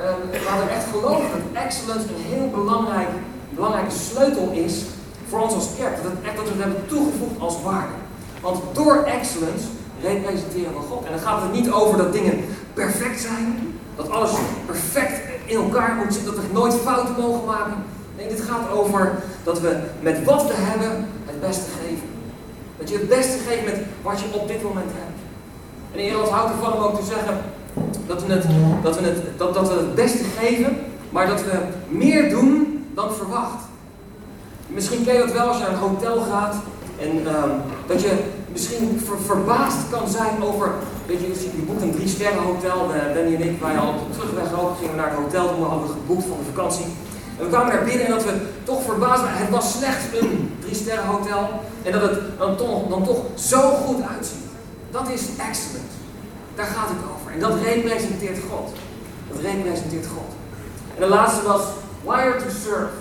uh, 0.01 0.45
laten 0.49 0.69
echt 0.77 0.87
geloven 0.93 1.29
dat 1.35 1.63
excellence 1.65 2.07
een 2.09 2.25
heel 2.33 2.49
belangrijk, 2.59 3.09
belangrijke 3.51 3.97
sleutel 4.11 4.51
is 4.51 4.75
voor 5.29 5.41
ons 5.41 5.55
als 5.55 5.69
kerk. 5.79 6.03
Dat, 6.03 6.13
echt, 6.23 6.37
dat 6.37 6.45
we 6.45 6.51
het 6.51 6.63
hebben 6.63 6.87
toegevoegd 6.87 7.41
als 7.41 7.63
waarde. 7.63 7.97
Want 8.41 8.59
door 8.73 8.97
excellence 9.05 9.67
representeren 10.03 10.73
we 10.73 10.83
God. 10.91 11.05
En 11.05 11.11
dan 11.11 11.21
gaat 11.21 11.43
het 11.43 11.53
niet 11.53 11.71
over 11.71 11.99
dat 11.99 12.13
dingen 12.13 12.45
perfect 12.75 13.21
zijn, 13.21 13.79
dat 13.97 14.11
alles 14.11 14.31
perfect 14.67 15.21
in 15.45 15.57
elkaar 15.57 15.95
moet 15.95 16.15
zitten, 16.15 16.35
dat 16.35 16.45
we 16.45 16.53
nooit 16.53 16.75
fouten 16.75 17.15
mogen 17.19 17.45
maken. 17.45 17.75
Nee, 18.17 18.29
dit 18.29 18.41
gaat 18.41 18.71
over 18.71 19.13
dat 19.45 19.61
we 19.61 19.77
met 20.01 20.25
wat 20.25 20.47
we 20.47 20.55
hebben 20.57 21.09
het 21.25 21.41
beste 21.41 21.71
geven. 21.81 22.06
Dat 22.79 22.89
je 22.89 22.97
het 22.97 23.09
beste 23.09 23.39
geeft 23.49 23.65
met 23.65 23.81
wat 24.03 24.21
je 24.21 24.27
op 24.41 24.49
dit 24.49 24.63
moment 24.63 24.91
hebt. 24.93 25.19
En 25.93 25.99
Nederland 25.99 26.29
houdt 26.29 26.53
ervan 26.53 26.73
om 26.73 26.81
ook 26.81 26.99
te 26.99 27.07
zeggen 27.07 27.37
dat 28.07 28.27
we, 28.27 28.33
het, 28.33 28.45
dat, 28.83 28.99
we 28.99 29.07
het, 29.07 29.39
dat, 29.39 29.55
dat 29.55 29.69
we 29.69 29.75
het 29.75 29.95
beste 29.95 30.25
geven, 30.39 30.77
maar 31.11 31.27
dat 31.27 31.43
we 31.43 31.59
meer 31.89 32.31
doen 32.31 32.85
dan 32.95 33.15
verwacht. 33.15 33.65
Misschien 34.67 35.05
ken 35.05 35.15
je 35.15 35.21
dat 35.21 35.33
wel 35.33 35.49
als 35.49 35.57
je 35.57 35.63
naar 35.63 35.73
een 35.73 35.79
hotel 35.79 36.21
gaat 36.21 36.55
en 37.01 37.11
um, 37.11 37.51
dat 37.87 38.03
je 38.03 38.13
misschien 38.53 39.03
ver, 39.05 39.19
verbaasd 39.27 39.79
kan 39.91 40.09
zijn 40.09 40.43
over, 40.43 40.71
weet 41.07 41.21
je, 41.21 41.27
je 41.57 41.63
boekt 41.67 41.83
een 41.83 41.95
drie 41.95 42.09
sterren 42.09 42.43
hotel, 42.43 42.91
Benny 43.15 43.35
en 43.35 43.43
ik, 43.43 43.61
wij 43.61 43.79
al 43.79 43.89
op 43.89 43.99
de 43.99 44.19
terugweg 44.19 44.61
ook, 44.61 44.77
gingen 44.79 44.97
naar 44.97 45.11
het 45.11 45.19
hotel 45.19 45.49
toen 45.49 45.61
we 45.61 45.65
hadden 45.65 45.89
geboekt 45.89 46.25
voor 46.25 46.37
de 46.37 46.53
vakantie. 46.55 46.85
En 47.39 47.45
we 47.45 47.51
kwamen 47.51 47.75
naar 47.75 47.85
binnen 47.85 48.07
en 48.07 48.13
dat 48.13 48.25
we 48.25 48.35
toch 48.65 48.83
verbaasd 48.83 49.23
waren. 49.23 49.39
Het 49.39 49.51
was 49.51 49.73
slechts 49.79 50.05
een 50.21 50.51
drie 50.77 50.89
sterren 50.89 51.07
hotel. 51.07 51.49
En 51.83 51.93
dat 51.93 52.03
het 52.03 52.39
dan 52.39 52.57
toch, 52.57 52.89
dan 52.89 53.05
toch 53.05 53.19
zo 53.35 53.61
goed 53.61 54.03
uitziet. 54.17 54.45
Dat 54.91 55.09
is 55.09 55.23
excellent. 55.49 55.93
Daar 56.55 56.67
gaat 56.67 56.89
het 56.89 56.99
over. 57.15 57.33
En 57.33 57.41
dat 57.41 57.55
representeert 57.65 58.39
God. 58.51 58.73
Dat 59.31 59.41
representeert 59.41 60.07
God. 60.07 60.31
En 60.95 61.01
de 61.01 61.09
laatste 61.09 61.47
was 61.47 61.63
Wired 62.05 62.39
to 62.39 62.47
Serve. 62.49 62.97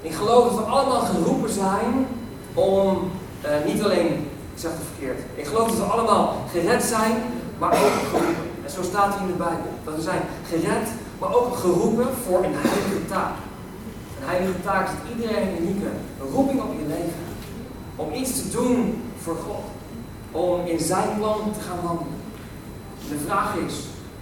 Ik 0.00 0.14
geloof 0.14 0.48
dat 0.48 0.58
we 0.58 0.64
allemaal 0.64 1.00
geroepen 1.00 1.50
zijn 1.50 2.06
om 2.54 3.10
uh, 3.44 3.72
niet 3.72 3.82
alleen, 3.82 4.12
ik 4.54 4.60
zeg 4.60 4.70
het 4.70 4.80
verkeerd, 4.94 5.20
ik 5.34 5.46
geloof 5.46 5.68
dat 5.68 5.76
we 5.76 5.84
allemaal 5.84 6.44
gered 6.52 6.82
zijn, 6.82 7.22
maar 7.58 7.70
ook 7.70 7.92
geroepen. 8.10 8.44
En 8.64 8.70
zo 8.70 8.82
staat 8.82 9.12
het 9.12 9.20
in 9.20 9.26
de 9.26 9.32
Bijbel. 9.32 9.70
Dat 9.84 9.94
we 9.94 10.02
zijn 10.02 10.22
gered, 10.48 10.88
maar 11.18 11.34
ook 11.34 11.56
geroepen 11.56 12.06
voor 12.26 12.44
een 12.44 12.54
heilige 12.54 13.06
taak. 13.08 13.32
Een 14.20 14.28
heilige 14.28 14.62
taak 14.62 14.88
is 14.88 15.14
iedereen 15.14 15.48
een 15.48 15.62
unieke 15.62 15.90
roeping 16.32 16.60
op 16.62 16.72
je 16.78 16.86
leven. 16.86 17.24
Om 17.96 18.12
iets 18.12 18.32
te 18.42 18.50
doen 18.50 19.02
voor 19.22 19.36
God. 19.36 19.64
Om 20.30 20.66
in 20.66 20.80
zijn 20.80 21.08
plan 21.18 21.52
te 21.52 21.60
gaan 21.68 21.82
wandelen. 21.82 22.20
De 23.08 23.18
vraag 23.26 23.54
is, 23.66 23.74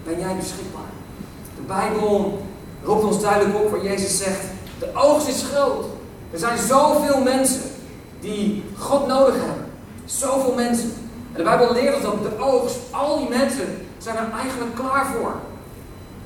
ben 0.05 0.19
jij 0.19 0.37
beschikbaar? 0.37 0.93
De 1.57 1.63
Bijbel 1.63 2.43
roept 2.83 3.05
ons 3.05 3.21
duidelijk 3.21 3.65
op 3.65 3.71
waar 3.71 3.85
Jezus 3.85 4.19
zegt, 4.19 4.45
de 4.79 4.91
oogst 4.95 5.29
is 5.29 5.43
groot. 5.43 5.85
Er 6.31 6.39
zijn 6.39 6.59
zoveel 6.59 7.23
mensen 7.23 7.63
die 8.21 8.65
God 8.79 9.07
nodig 9.07 9.35
hebben. 9.35 9.67
Zoveel 10.05 10.55
mensen. 10.55 10.93
En 11.33 11.39
de 11.39 11.43
Bijbel 11.43 11.73
leert 11.73 11.95
ons 11.95 12.05
dat 12.05 12.23
de 12.23 12.39
oogst, 12.39 12.77
al 12.91 13.19
die 13.19 13.29
mensen 13.29 13.87
zijn 13.99 14.17
er 14.17 14.31
eigenlijk 14.41 14.75
klaar 14.75 15.07
voor. 15.07 15.35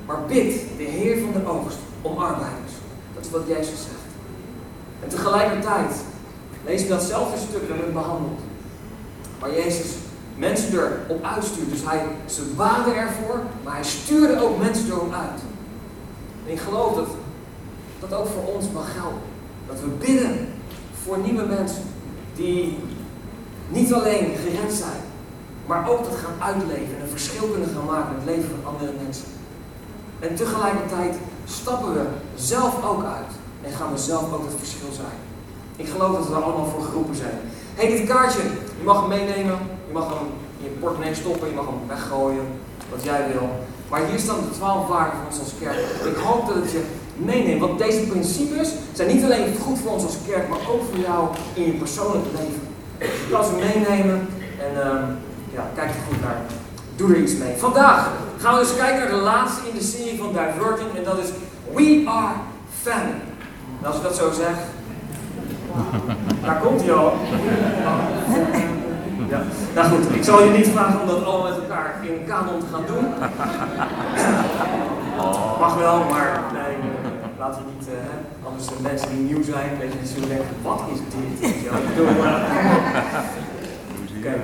Maar 0.05 0.25
bid 0.27 0.61
de 0.77 0.83
Heer 0.83 1.17
van 1.19 1.41
de 1.41 1.49
oogst 1.49 1.77
om 2.01 2.17
arbeiders. 2.17 2.73
Dat 3.19 3.27
is 3.27 3.37
wat 3.37 3.57
Jezus 3.57 3.79
zegt. 3.81 4.09
En 5.03 5.09
tegelijkertijd 5.09 5.91
lees 6.65 6.81
je 6.81 6.87
datzelfde 6.87 7.37
stuk 7.37 7.67
dat 7.67 7.77
we 7.77 7.91
behandeld. 7.91 8.39
Waar 9.39 9.53
Jezus 9.53 9.87
mensen 10.35 10.73
erop 10.73 11.23
uitstuurt. 11.23 11.69
Dus 11.69 11.83
hij, 11.83 12.05
ze 12.25 12.41
baden 12.55 12.95
ervoor, 12.95 13.41
maar 13.63 13.73
hij 13.73 13.83
stuurde 13.83 14.41
ook 14.41 14.57
mensen 14.57 14.89
erop 14.89 15.13
uit. 15.13 15.41
En 16.45 16.51
ik 16.51 16.59
geloof 16.59 16.95
dat 16.95 17.07
dat 17.99 18.13
ook 18.13 18.27
voor 18.27 18.53
ons 18.53 18.65
mag 18.73 18.91
gelden. 18.93 19.21
Dat 19.67 19.79
we 19.79 19.87
bidden 19.87 20.47
voor 21.03 21.17
nieuwe 21.17 21.45
mensen 21.45 21.83
die 22.35 22.77
niet 23.69 23.93
alleen 23.93 24.35
gered 24.43 24.73
zijn, 24.73 25.01
maar 25.65 25.89
ook 25.89 26.03
dat 26.03 26.15
gaan 26.15 26.53
uitleven 26.53 26.95
en 26.95 27.01
een 27.01 27.09
verschil 27.09 27.47
kunnen 27.47 27.69
gaan 27.75 27.85
maken 27.85 28.09
in 28.09 28.15
het 28.15 28.35
leven 28.35 28.49
van 28.49 28.73
andere 28.73 28.91
mensen. 29.03 29.25
En 30.19 30.35
tegelijkertijd 30.35 31.15
stappen 31.51 31.93
we 31.93 32.05
zelf 32.35 32.85
ook 32.85 33.03
uit 33.03 33.31
en 33.61 33.71
gaan 33.71 33.91
we 33.93 33.97
zelf 33.97 34.33
ook 34.33 34.45
het 34.45 34.57
verschil 34.57 34.91
zijn. 34.91 35.17
Ik 35.75 35.87
geloof 35.89 36.15
dat 36.15 36.27
we 36.27 36.35
er 36.35 36.43
allemaal 36.43 36.65
voor 36.65 36.83
geroepen 36.83 37.15
zijn. 37.15 37.39
Hé, 37.75 37.87
hey, 37.87 37.97
dit 37.97 38.07
kaartje, 38.07 38.41
je 38.79 38.83
mag 38.83 38.99
hem 38.99 39.09
meenemen, 39.09 39.57
je 39.87 39.93
mag 39.93 40.07
hem 40.07 40.27
in 40.57 40.63
je 40.63 40.69
portemonnee 40.69 41.15
stoppen, 41.15 41.49
je 41.49 41.55
mag 41.55 41.65
hem 41.65 41.87
weggooien, 41.87 42.47
wat 42.89 43.03
jij 43.03 43.27
wil. 43.31 43.49
Maar 43.89 44.01
hier 44.05 44.19
staan 44.19 44.35
de 44.49 44.55
twaalf 44.57 44.87
waarden 44.87 45.13
van 45.17 45.27
ons 45.29 45.39
als 45.39 45.53
kerk. 45.59 45.77
Ik 46.13 46.17
hoop 46.23 46.47
dat 46.47 46.55
het 46.55 46.71
je 46.71 46.83
meeneemt, 47.15 47.61
want 47.61 47.77
deze 47.77 48.01
principes 48.01 48.69
zijn 48.93 49.15
niet 49.15 49.23
alleen 49.23 49.55
goed 49.63 49.79
voor 49.79 49.91
ons 49.91 50.03
als 50.03 50.17
kerk, 50.27 50.49
maar 50.49 50.59
ook 50.71 50.81
voor 50.89 50.99
jou 50.99 51.27
in 51.53 51.63
je 51.65 51.71
persoonlijke 51.71 52.29
leven. 52.37 52.67
Je 52.99 53.31
kan 53.31 53.43
ze 53.45 53.51
meenemen 53.51 54.27
en 54.59 54.73
uh, 54.73 55.03
ja, 55.53 55.69
kijk 55.75 55.89
er 55.89 56.01
goed 56.07 56.21
naar. 56.21 56.41
Doe 56.95 57.09
er 57.13 57.21
iets 57.21 57.35
mee. 57.35 57.57
Vandaag 57.57 58.09
gaan 58.39 58.53
we 58.53 58.59
dus 58.59 58.75
kijken 58.75 58.99
naar 58.99 59.09
de 59.09 59.15
laatste 59.15 59.67
in 59.69 59.75
de 59.75 59.83
serie 59.83 60.17
van 60.17 60.27
Diverging 60.27 60.95
en 60.95 61.03
dat 61.03 61.17
is 61.17 61.29
We 61.73 62.03
Are 62.07 62.35
Family. 62.81 63.21
En 63.81 63.87
als 63.87 63.95
ik 63.95 64.03
dat 64.03 64.15
zo 64.15 64.31
zeg, 64.31 64.55
daar 66.45 66.59
komt 66.59 66.81
hij 66.81 66.93
al. 66.93 67.13
Ja. 69.29 69.41
Nou 69.75 69.87
goed, 69.89 70.15
ik 70.15 70.23
zal 70.23 70.43
je 70.43 70.51
niet 70.51 70.67
vragen 70.67 71.01
om 71.01 71.07
dat 71.07 71.23
allemaal 71.23 71.49
met 71.49 71.59
elkaar 71.59 71.95
in 72.01 72.25
kanon 72.27 72.59
te 72.59 72.65
gaan 72.71 72.83
doen. 72.87 73.05
Mag 75.59 75.75
wel, 75.75 76.03
maar 76.03 76.41
nee, 76.53 76.75
eh, 76.75 77.39
laten 77.39 77.61
we 77.61 77.71
niet, 77.77 77.87
uh, 77.87 77.95
anders 78.47 78.67
de 78.67 78.73
mensen 78.81 79.09
die 79.09 79.19
nieuw 79.19 79.43
zijn, 79.43 79.77
weet 79.79 79.91
je, 79.91 79.99
die 79.99 80.07
zullen 80.07 80.27
denken, 80.27 80.47
wat 80.61 80.81
is 80.93 80.99
dit? 80.99 81.69
Oké. 84.17 84.35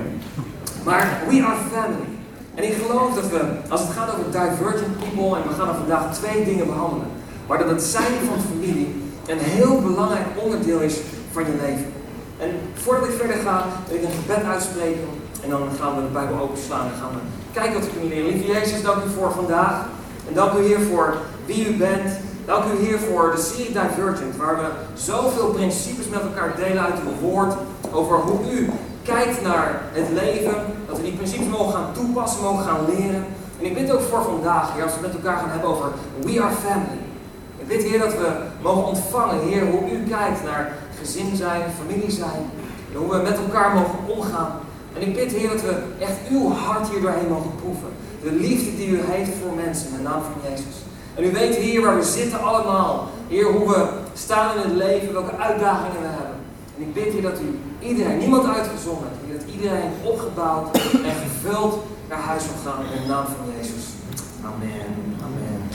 Maar 0.84 1.22
we 1.28 1.42
are 1.42 1.56
family. 1.72 2.15
En 2.56 2.64
ik 2.64 2.74
geloof 2.82 3.14
dat 3.14 3.28
we, 3.28 3.40
als 3.68 3.80
het 3.80 3.90
gaat 3.90 4.10
over 4.12 4.24
divergent 4.24 4.98
people, 4.98 5.36
en 5.36 5.48
we 5.48 5.54
gaan 5.58 5.68
er 5.68 5.74
vandaag 5.74 6.14
twee 6.14 6.44
dingen 6.44 6.66
behandelen, 6.66 7.06
maar 7.46 7.58
dat 7.58 7.68
het 7.68 7.82
zijn 7.82 8.14
van 8.28 8.40
familie 8.50 8.94
een 9.26 9.38
heel 9.38 9.80
belangrijk 9.80 10.26
onderdeel 10.42 10.80
is 10.80 10.96
van 11.32 11.44
je 11.44 11.56
leven. 11.60 11.92
En 12.38 12.50
voordat 12.74 13.08
ik 13.08 13.14
verder 13.14 13.36
ga, 13.36 13.64
wil 13.88 13.96
ik 13.96 14.04
een 14.04 14.18
gebed 14.20 14.44
uitspreken. 14.44 15.08
En 15.42 15.50
dan 15.50 15.68
gaan 15.80 15.94
we 15.94 16.00
de 16.00 16.12
Bijbel 16.12 16.40
openslaan 16.40 16.86
en 16.86 16.98
gaan 17.00 17.10
we 17.10 17.20
kijken 17.52 17.74
wat 17.74 17.84
we 17.84 17.90
kunnen 17.90 18.08
leren. 18.08 18.32
Lieve 18.32 18.52
Jezus, 18.52 18.82
dank 18.82 19.04
u 19.04 19.08
voor 19.18 19.32
vandaag. 19.32 19.86
En 20.28 20.34
dank 20.34 20.58
u 20.58 20.62
Heer 20.62 20.80
voor 20.80 21.16
wie 21.46 21.68
u 21.68 21.76
bent. 21.76 22.10
Dank 22.44 22.64
u 22.72 22.84
Heer 22.84 22.98
voor 22.98 23.32
de 23.36 23.42
serie 23.42 23.72
Divergent, 23.72 24.36
waar 24.36 24.56
we 24.56 24.68
zoveel 24.94 25.50
principes 25.50 26.08
met 26.08 26.20
elkaar 26.20 26.56
delen 26.56 26.82
uit 26.82 26.94
uw 27.04 27.28
woord. 27.28 27.54
Over 27.92 28.16
hoe 28.16 28.52
u 28.52 28.70
kijkt 29.02 29.42
naar 29.42 29.82
het 29.92 30.08
leven. 30.12 30.54
Dat 30.86 30.96
we 30.96 31.02
die 31.02 31.12
principes 31.12 31.46
mogen 31.46 31.72
gaan 31.72 31.92
toepassen, 31.92 32.42
mogen 32.42 32.64
gaan 32.64 32.84
leren. 32.88 33.24
En 33.58 33.64
ik 33.64 33.74
bid 33.74 33.92
ook 33.92 34.00
voor 34.00 34.22
vandaag, 34.22 34.72
Heer, 34.72 34.82
als 34.82 34.94
we 34.94 35.00
met 35.00 35.14
elkaar 35.14 35.38
gaan 35.38 35.50
hebben 35.50 35.70
over 35.70 35.88
We 36.22 36.42
Are 36.42 36.54
Family. 36.54 37.00
Ik 37.58 37.66
bid, 37.66 37.82
Heer, 37.82 37.98
dat 37.98 38.12
we 38.12 38.28
mogen 38.62 38.84
ontvangen, 38.84 39.40
Heer, 39.48 39.66
hoe 39.66 39.90
u 39.90 40.08
kijkt 40.08 40.44
naar 40.44 40.72
gezin 41.00 41.36
zijn, 41.36 41.62
familie 41.80 42.10
zijn. 42.10 42.42
En 42.92 42.98
hoe 42.98 43.10
we 43.10 43.22
met 43.22 43.38
elkaar 43.38 43.74
mogen 43.74 43.98
omgaan. 44.16 44.52
En 44.94 45.02
ik 45.02 45.14
bid, 45.14 45.32
Heer, 45.32 45.48
dat 45.48 45.62
we 45.62 45.74
echt 45.98 46.18
uw 46.30 46.52
hart 46.52 46.88
hier 46.88 47.00
doorheen 47.00 47.28
mogen 47.28 47.50
proeven. 47.60 47.88
De 48.22 48.32
liefde 48.32 48.76
die 48.76 48.88
u 48.88 49.00
heeft 49.06 49.30
voor 49.42 49.54
mensen, 49.64 49.88
in 49.88 49.96
de 49.96 50.02
naam 50.02 50.22
van 50.22 50.50
Jezus. 50.50 50.76
En 51.14 51.24
u 51.24 51.32
weet, 51.32 51.54
Heer, 51.54 51.80
waar 51.80 51.96
we 51.96 52.04
zitten 52.04 52.40
allemaal. 52.40 53.08
Heer, 53.28 53.44
hoe 53.52 53.68
we 53.68 53.88
staan 54.14 54.54
in 54.54 54.62
het 54.62 54.72
leven, 54.72 55.12
welke 55.12 55.36
uitdagingen 55.36 56.00
we 56.00 56.06
hebben. 56.06 56.36
En 56.76 56.82
ik 56.82 56.94
bid, 56.94 57.12
Heer, 57.12 57.22
dat 57.22 57.40
u 57.40 57.58
iedereen, 57.88 58.18
niemand 58.18 58.46
uitgezonderd, 58.46 59.12
dat 59.36 59.54
iedereen 59.54 59.90
opgebouwd 60.02 60.76
en 60.76 61.14
gevuld 61.28 61.82
naar 62.08 62.18
huis 62.18 62.42
zal 62.42 62.72
gaan 62.72 62.84
in 62.84 63.02
de 63.02 63.08
naam 63.08 63.24
van 63.24 63.46
Jezus. 63.56 63.84
Amen. 64.44 64.86
Amen. 65.24 65.68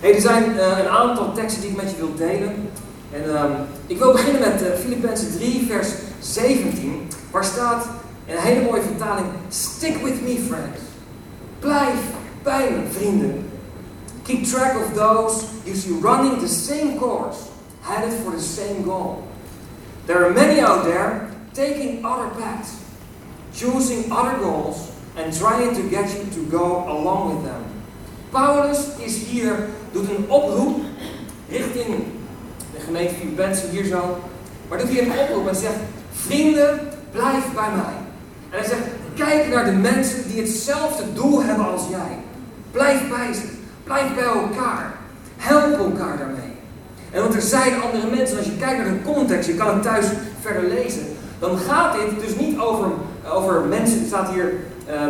Hey, 0.00 0.14
er 0.14 0.20
zijn 0.20 0.50
uh, 0.50 0.78
een 0.78 0.88
aantal 0.88 1.32
teksten 1.32 1.60
die 1.60 1.70
ik 1.70 1.76
met 1.76 1.90
je 1.90 1.96
wil 1.96 2.14
delen. 2.14 2.70
En 3.12 3.42
um, 3.42 3.52
ik 3.86 3.98
wil 3.98 4.12
beginnen 4.12 4.40
met 4.40 4.62
uh, 4.62 4.68
Filippenzen 4.68 5.30
3, 5.32 5.66
vers 5.66 5.88
17, 6.20 7.08
waar 7.30 7.44
staat 7.44 7.86
een 8.26 8.38
hele 8.38 8.64
mooie 8.64 8.82
vertaling: 8.82 9.26
Stick 9.48 9.96
with 10.02 10.22
me, 10.22 10.44
friends. 10.46 10.80
Blijf 11.58 12.00
bij 12.42 12.70
me, 12.70 12.92
vrienden. 12.92 13.50
Keep 14.22 14.44
track 14.44 14.76
of 14.76 14.92
those 14.94 15.44
you 15.64 15.76
see 15.76 15.98
running 16.00 16.40
the 16.40 16.48
same 16.48 16.98
course, 16.98 17.38
headed 17.80 18.12
for 18.24 18.32
the 18.36 18.42
same 18.42 18.84
goal. 18.84 19.22
There 20.04 20.24
are 20.24 20.32
many 20.32 20.60
out 20.60 20.82
there 20.82 21.27
taking 21.58 22.04
other 22.04 22.30
paths, 22.40 22.78
choosing 23.52 24.12
other 24.12 24.38
goals, 24.38 24.92
and 25.16 25.36
trying 25.36 25.74
to 25.74 25.82
get 25.90 26.06
you 26.16 26.24
to 26.30 26.40
go 26.46 26.86
along 26.86 27.34
with 27.34 27.44
them. 27.50 27.62
Paulus 28.30 28.96
is 28.98 29.16
hier, 29.16 29.68
doet 29.92 30.08
een 30.08 30.30
oproep 30.30 30.80
richting 31.48 32.04
de 32.74 32.80
gemeente 32.84 33.14
Filippenzen 33.14 33.70
hier 33.70 33.84
zo. 33.84 34.18
Maar 34.68 34.78
doet 34.78 34.88
hij 34.88 35.02
een 35.02 35.18
oproep 35.18 35.48
en 35.48 35.56
zegt, 35.56 35.78
vrienden, 36.12 36.80
blijf 37.10 37.52
bij 37.54 37.70
mij. 37.70 37.96
En 38.50 38.58
hij 38.58 38.68
zegt, 38.68 38.86
kijk 39.14 39.48
naar 39.54 39.64
de 39.64 39.72
mensen 39.72 40.28
die 40.28 40.40
hetzelfde 40.40 41.02
doel 41.14 41.42
hebben 41.42 41.72
als 41.72 41.82
jij. 41.90 42.18
Blijf 42.70 43.08
bij 43.08 43.32
ze. 43.32 43.46
Blijf 43.84 44.14
bij 44.14 44.24
elkaar. 44.24 44.94
Help 45.36 45.78
elkaar 45.78 46.18
daarmee. 46.18 46.52
En 47.10 47.22
want 47.22 47.34
er 47.34 47.40
zijn 47.40 47.82
andere 47.82 48.16
mensen, 48.16 48.38
als 48.38 48.46
je 48.46 48.56
kijkt 48.56 48.78
naar 48.78 48.92
de 48.92 49.02
context, 49.02 49.48
je 49.48 49.54
kan 49.54 49.74
het 49.74 49.82
thuis 49.82 50.06
verder 50.40 50.68
lezen, 50.68 51.06
dan 51.38 51.58
gaat 51.58 51.92
dit 51.92 52.26
dus 52.26 52.38
niet 52.38 52.58
over, 52.58 52.86
over 53.32 53.60
mensen, 53.60 54.00
er 54.00 54.06
staat 54.06 54.30
hier, 54.30 54.54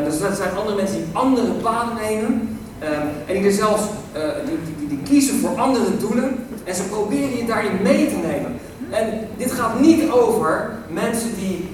dat 0.05 0.37
zijn 0.37 0.57
andere 0.57 0.77
mensen 0.77 0.97
die 0.97 1.07
andere 1.13 1.53
paden 1.53 1.95
nemen, 1.95 2.59
uh, 2.83 2.89
en 3.27 3.35
die 3.35 3.45
er 3.45 3.53
zelfs, 3.53 3.83
uh, 4.17 4.23
die, 4.47 4.59
die, 4.77 4.89
die, 4.89 4.99
kiezen 5.03 5.39
voor 5.39 5.61
andere 5.61 5.97
doelen, 5.97 6.47
en 6.65 6.75
ze 6.75 6.83
proberen 6.83 7.37
je 7.37 7.45
daarin 7.45 7.83
mee 7.83 8.09
te 8.09 8.17
nemen. 8.17 8.61
En 8.91 9.29
dit 9.37 9.53
gaat 9.53 9.81
niet 9.81 10.11
over 10.11 10.71
mensen 10.91 11.35
die 11.39 11.69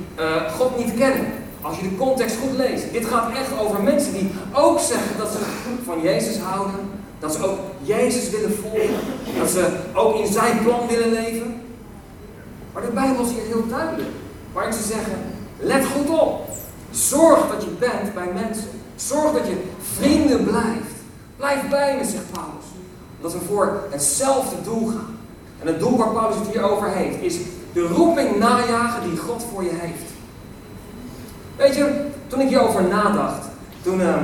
God 0.57 0.79
niet 0.79 0.95
kennen. 0.95 1.27
Als 1.61 1.77
je 1.81 1.89
de 1.89 1.97
context 1.97 2.37
goed 2.37 2.57
leest. 2.57 2.93
Dit 2.93 3.05
gaat 3.05 3.31
echt 3.31 3.61
over 3.61 3.83
mensen 3.83 4.13
die 4.13 4.31
ook 4.53 4.81
zeggen 4.81 5.19
dat 5.19 5.29
ze 5.29 5.39
van 5.85 6.01
Jezus 6.01 6.39
houden. 6.39 6.75
Dat 7.19 7.35
ze 7.35 7.47
ook 7.47 7.59
Jezus 7.83 8.31
willen 8.31 8.57
volgen. 8.63 9.05
Dat 9.39 9.51
ze 9.51 9.67
ook 9.95 10.19
in 10.19 10.33
zijn 10.33 10.63
plan 10.63 10.87
willen 10.89 11.13
leven. 11.13 11.63
Maar 12.73 12.83
de 12.83 12.93
Bijbel 12.95 13.25
is 13.25 13.31
hier 13.31 13.47
heel 13.47 13.67
duidelijk. 13.69 14.09
Waarin 14.55 14.73
ze 14.73 14.83
zeggen, 14.83 15.19
let 15.59 15.85
goed 15.85 16.11
op. 16.11 16.49
Zorg 16.91 17.49
dat 17.49 17.63
je 17.63 17.71
bent 17.71 18.15
bij 18.15 18.29
mensen. 18.35 18.69
Zorg 18.97 19.33
dat 19.33 19.47
je 19.47 19.63
vrienden 19.95 20.45
blijft. 20.45 20.95
Blijf 21.37 21.69
bij 21.69 21.97
me, 21.97 22.05
zegt 22.05 22.31
Paulus. 22.33 22.65
Dat 23.21 23.33
we 23.33 23.39
voor 23.47 23.83
hetzelfde 23.91 24.57
doel 24.65 24.87
gaan. 24.87 25.19
En 25.61 25.67
het 25.67 25.79
doel 25.79 25.97
waar 25.97 26.09
Paulus 26.09 26.39
het 26.39 26.49
hier 26.49 26.71
over 26.71 26.89
heeft, 26.89 27.23
is 27.23 27.39
de 27.73 27.81
roeping 27.81 28.39
najagen 28.39 29.11
die 29.11 29.19
God 29.19 29.45
voor 29.53 29.63
je 29.65 29.73
heeft. 29.73 30.13
Weet 31.57 31.75
je, 31.75 32.07
toen 32.27 32.41
ik 32.41 32.49
hierover 32.49 32.85
nadacht, 32.85 33.47
toen, 33.83 34.01
uh, 34.01 34.17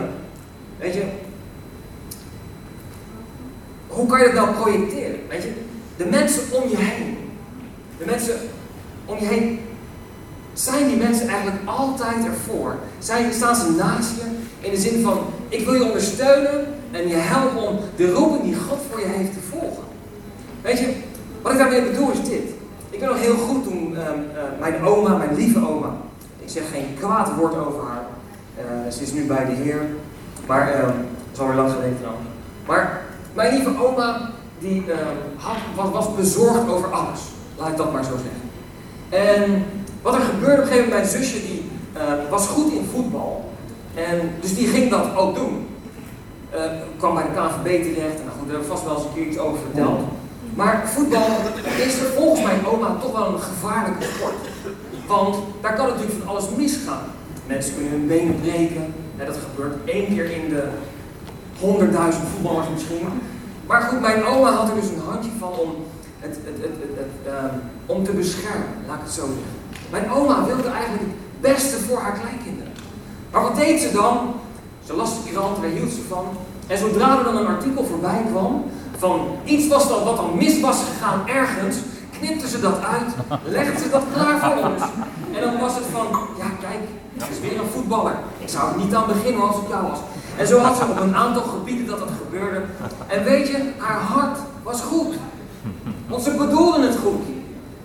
weet 0.78 0.94
je, 0.94 1.04
hoe 3.86 4.06
kan 4.06 4.18
je 4.18 4.24
dat 4.24 4.34
nou 4.34 4.54
projecteren? 4.54 5.20
Weet 5.28 5.42
je, 5.42 5.52
de 5.96 6.04
mensen 6.04 6.42
om 6.62 6.68
je 6.68 6.76
heen, 6.76 7.16
de 7.98 8.04
mensen 8.04 8.38
om 9.04 9.18
je 9.18 9.26
heen, 9.26 9.60
zijn 10.64 10.88
die 10.88 10.96
mensen 10.96 11.28
eigenlijk 11.28 11.60
altijd 11.64 12.24
ervoor? 12.24 12.76
Zijn, 12.98 13.32
staan 13.32 13.56
ze 13.56 13.70
naast 13.70 14.10
je 14.16 14.24
in 14.60 14.70
de 14.70 14.80
zin 14.80 15.02
van, 15.02 15.18
ik 15.48 15.64
wil 15.64 15.74
je 15.74 15.84
ondersteunen 15.84 16.66
en 16.90 17.08
je 17.08 17.14
helpen 17.16 17.68
om 17.68 17.78
de 17.96 18.12
roeping 18.12 18.42
die 18.42 18.56
God 18.56 18.78
voor 18.90 19.00
je 19.00 19.06
heeft 19.06 19.32
te 19.32 19.40
volgen? 19.50 19.84
Weet 20.62 20.78
je, 20.78 20.94
wat 21.42 21.52
ik 21.52 21.58
daarmee 21.58 21.82
bedoel 21.82 22.10
is 22.10 22.24
dit. 22.24 22.48
Ik 22.90 23.00
ben 23.00 23.08
nog 23.08 23.18
heel 23.18 23.36
goed 23.36 23.64
toen 23.64 23.92
uh, 23.92 23.98
uh, 23.98 24.04
mijn 24.60 24.82
oma, 24.82 25.16
mijn 25.16 25.34
lieve 25.34 25.68
oma, 25.68 25.96
ik 26.38 26.48
zeg 26.48 26.62
geen 26.72 26.96
kwaad 26.98 27.34
woord 27.36 27.56
over 27.56 27.82
haar. 27.82 28.06
Uh, 28.58 28.92
ze 28.92 29.02
is 29.02 29.12
nu 29.12 29.26
bij 29.26 29.44
de 29.44 29.52
Heer. 29.52 29.86
Maar, 30.46 30.68
uh, 30.68 30.82
dat 30.82 30.92
is 31.32 31.38
alweer 31.38 31.56
lang 31.56 31.70
geleden 31.70 31.96
trouwens. 31.98 32.26
Maar 32.66 33.02
mijn 33.34 33.54
lieve 33.54 33.84
oma, 33.86 34.30
die 34.58 34.84
uh, 34.86 34.94
had, 35.36 35.56
was, 35.74 35.90
was, 35.90 36.14
bezorgd 36.14 36.68
over 36.68 36.92
alles. 36.92 37.20
Laat 37.56 37.68
ik 37.68 37.76
dat 37.76 37.92
maar 37.92 38.04
zo 38.04 38.10
zeggen. 38.10 38.50
En 39.10 39.64
wat 40.02 40.14
er 40.14 40.20
gebeurde 40.20 40.56
op 40.56 40.60
een 40.62 40.66
gegeven 40.66 40.88
moment, 40.88 41.12
mijn 41.12 41.22
zusje 41.22 41.40
die 41.46 41.62
was 42.30 42.46
goed 42.46 42.72
in 42.72 42.88
voetbal. 42.94 43.50
En, 43.94 44.30
dus 44.40 44.54
die 44.54 44.66
ging 44.66 44.90
dat 44.90 45.16
ook 45.16 45.34
doen. 45.34 45.66
kwam 46.98 47.14
bij 47.14 47.22
de 47.22 47.28
KVB 47.28 47.82
terecht. 47.82 48.18
En 48.18 48.24
nou 48.26 48.38
goed, 48.38 48.46
daar 48.46 48.56
heb 48.56 48.64
ik 48.64 48.70
vast 48.70 48.84
wel 48.84 48.94
eens 48.94 49.04
een 49.04 49.14
keer 49.14 49.26
iets 49.26 49.38
over 49.38 49.58
verteld. 49.58 50.00
Maar 50.54 50.88
voetbal 50.88 51.28
is 51.86 51.98
er 51.98 52.06
volgens 52.16 52.42
mijn 52.42 52.66
oma 52.66 52.96
toch 53.00 53.12
wel 53.12 53.26
een 53.26 53.40
gevaarlijke 53.40 54.04
sport. 54.04 54.34
Want 55.06 55.36
daar 55.60 55.74
kan 55.74 55.86
natuurlijk 55.86 56.18
van 56.18 56.28
alles 56.28 56.44
misgaan. 56.56 57.04
Mensen 57.46 57.74
kunnen 57.74 57.92
hun 57.92 58.06
benen 58.06 58.40
breken. 58.40 58.94
Dat 59.16 59.38
gebeurt 59.50 59.76
één 59.84 60.06
keer 60.06 60.30
in 60.30 60.48
de 60.48 60.68
honderdduizend 61.60 62.28
voetballers 62.34 62.68
misschien. 62.74 63.06
Maar 63.66 63.82
goed, 63.82 64.00
mijn 64.00 64.24
oma 64.24 64.50
had 64.52 64.68
er 64.68 64.74
dus 64.74 64.88
een 64.88 65.02
handje 65.10 65.30
van 65.38 65.52
om, 65.52 65.74
het, 66.20 66.38
het, 66.44 66.56
het, 66.96 67.06
uh, 67.26 67.32
om 67.86 68.04
te 68.04 68.12
beschermen, 68.12 68.68
laat 68.86 68.96
ik 68.96 69.02
het 69.02 69.12
zo 69.12 69.26
zeggen. 69.26 69.59
Mijn 69.90 70.10
oma 70.10 70.44
wilde 70.44 70.68
eigenlijk 70.68 71.02
het 71.02 71.40
beste 71.40 71.76
voor 71.78 71.98
haar 71.98 72.18
kleinkinderen. 72.20 72.72
Maar 73.30 73.42
wat 73.42 73.56
deed 73.56 73.80
ze 73.80 73.92
dan? 73.92 74.34
Ze 74.86 74.96
las 74.96 75.24
de 75.24 75.30
krant, 75.30 75.60
daar 75.60 75.70
hield 75.70 75.92
ze 75.92 76.02
van. 76.08 76.26
En 76.66 76.78
zodra 76.78 77.18
er 77.18 77.24
dan 77.24 77.36
een 77.36 77.46
artikel 77.46 77.84
voorbij 77.84 78.22
kwam 78.30 78.64
van 79.00 79.36
iets 79.44 79.68
was 79.68 79.88
dan 79.88 80.04
wat 80.04 80.16
dan 80.16 80.36
mis 80.36 80.60
was 80.60 80.76
gegaan 80.76 81.28
ergens, 81.28 81.76
knipten 82.18 82.48
ze 82.48 82.60
dat 82.60 82.78
uit, 82.84 83.10
legden 83.56 83.78
ze 83.78 83.90
dat 83.90 84.02
klaar 84.12 84.38
voor 84.38 84.70
ons. 84.70 84.82
En 85.34 85.40
dan 85.40 85.58
was 85.58 85.74
het 85.74 85.84
van, 85.92 86.06
ja 86.38 86.48
kijk, 86.60 86.82
het 87.16 87.28
is 87.30 87.40
weer 87.40 87.60
een 87.60 87.70
voetballer. 87.74 88.16
Ik 88.38 88.48
zou 88.48 88.72
er 88.72 88.78
niet 88.78 88.94
aan 88.94 89.06
beginnen 89.06 89.48
als 89.48 89.56
ik 89.56 89.68
jou 89.68 89.82
was. 89.82 89.98
En 90.36 90.46
zo 90.46 90.58
had 90.58 90.76
ze 90.76 90.82
op 90.82 91.00
een 91.00 91.16
aantal 91.16 91.42
gebieden 91.42 91.86
dat 91.86 91.98
dat 91.98 92.08
gebeurde. 92.24 92.62
En 93.06 93.24
weet 93.24 93.48
je, 93.48 93.72
haar 93.76 94.00
hart 94.00 94.38
was 94.62 94.80
goed. 94.80 95.14
Want 96.08 96.22
ze 96.22 96.30
bedoelden 96.30 96.82
het 96.82 96.96
goed. 96.96 97.22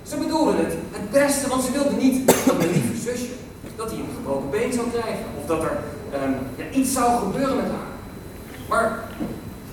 Ze 0.04 0.18
bedoelden 0.18 0.58
het 0.58 0.74
beste, 1.12 1.50
want 1.50 1.64
ze 1.64 1.72
wilde 1.72 1.96
niet 1.96 2.28
dat 2.46 2.58
mijn 2.58 2.72
lieve 2.72 2.96
zusje, 3.10 3.32
dat 3.76 3.90
hij 3.90 4.00
een 4.00 4.16
gebroken 4.16 4.50
been 4.50 4.74
zou 4.74 4.90
krijgen. 4.90 5.26
Of 5.40 5.46
dat 5.46 5.64
er 5.64 5.78
ja, 6.56 6.70
iets 6.72 6.94
zou 6.94 7.20
gebeuren 7.20 7.56
met 7.56 7.66
haar. 7.66 7.94
Maar 8.70 9.04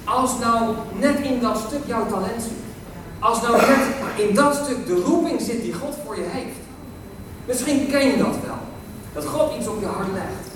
als 0.04 0.38
nou 0.38 0.74
net 0.98 1.20
in 1.20 1.40
dat 1.40 1.58
stuk 1.66 1.86
jouw 1.86 2.06
talent 2.06 2.42
zit, 2.42 2.52
als 3.18 3.42
nou 3.42 3.56
net 3.56 4.26
in 4.28 4.34
dat 4.34 4.54
stuk 4.54 4.86
de 4.86 4.94
roeping 4.94 5.40
zit 5.40 5.62
die 5.62 5.72
God 5.72 5.94
voor 6.04 6.16
je 6.16 6.26
heeft. 6.26 6.56
Misschien 7.44 7.88
ken 7.90 8.06
je 8.06 8.16
dat 8.16 8.36
wel. 8.46 8.58
Dat 9.12 9.24
God 9.24 9.56
iets 9.58 9.66
op 9.68 9.80
je 9.80 9.86
hart 9.86 10.12
legt. 10.12 10.46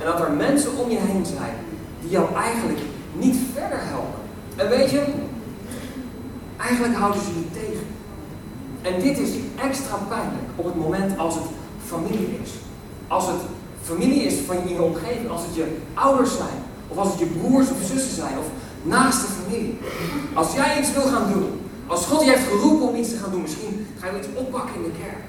En 0.00 0.06
dat 0.06 0.20
er 0.20 0.30
mensen 0.30 0.76
om 0.76 0.90
je 0.90 0.98
heen 0.98 1.26
zijn 1.26 1.54
die 2.00 2.10
jou 2.10 2.34
eigenlijk 2.34 2.78
niet 3.12 3.36
verder 3.54 3.78
helpen. 3.80 4.20
En 4.56 4.68
weet 4.68 4.90
je, 4.90 5.02
eigenlijk 6.56 6.94
houden 6.94 7.20
ze 7.22 7.28
je. 7.28 7.45
En 8.86 9.00
dit 9.00 9.18
is 9.18 9.30
extra 9.68 9.96
pijnlijk 10.08 10.48
op 10.56 10.64
het 10.64 10.74
moment 10.74 11.18
als 11.18 11.34
het 11.34 11.44
familie 11.86 12.38
is. 12.42 12.50
Als 13.08 13.26
het 13.26 13.40
familie 13.82 14.22
is 14.22 14.34
van 14.46 14.56
je 14.68 14.82
omgeving, 14.82 15.30
als 15.30 15.42
het 15.42 15.54
je 15.54 15.76
ouders 15.94 16.36
zijn, 16.36 16.58
of 16.88 16.96
als 16.96 17.08
het 17.08 17.18
je 17.18 17.26
broers 17.26 17.70
of 17.70 17.78
zussen 17.86 18.14
zijn, 18.14 18.38
of 18.38 18.46
naaste 18.82 19.26
familie. 19.26 19.78
Als 20.34 20.54
jij 20.54 20.80
iets 20.80 20.92
wil 20.92 21.02
gaan 21.02 21.32
doen, 21.32 21.60
als 21.86 22.06
God 22.06 22.24
je 22.24 22.30
heeft 22.30 22.46
geroepen 22.46 22.88
om 22.88 22.94
iets 22.94 23.08
te 23.08 23.16
gaan 23.16 23.30
doen, 23.30 23.42
misschien 23.42 23.86
ga 23.98 24.06
je 24.10 24.18
iets 24.18 24.28
oppakken 24.34 24.74
in 24.74 24.82
de 24.82 24.98
kerk. 24.98 25.22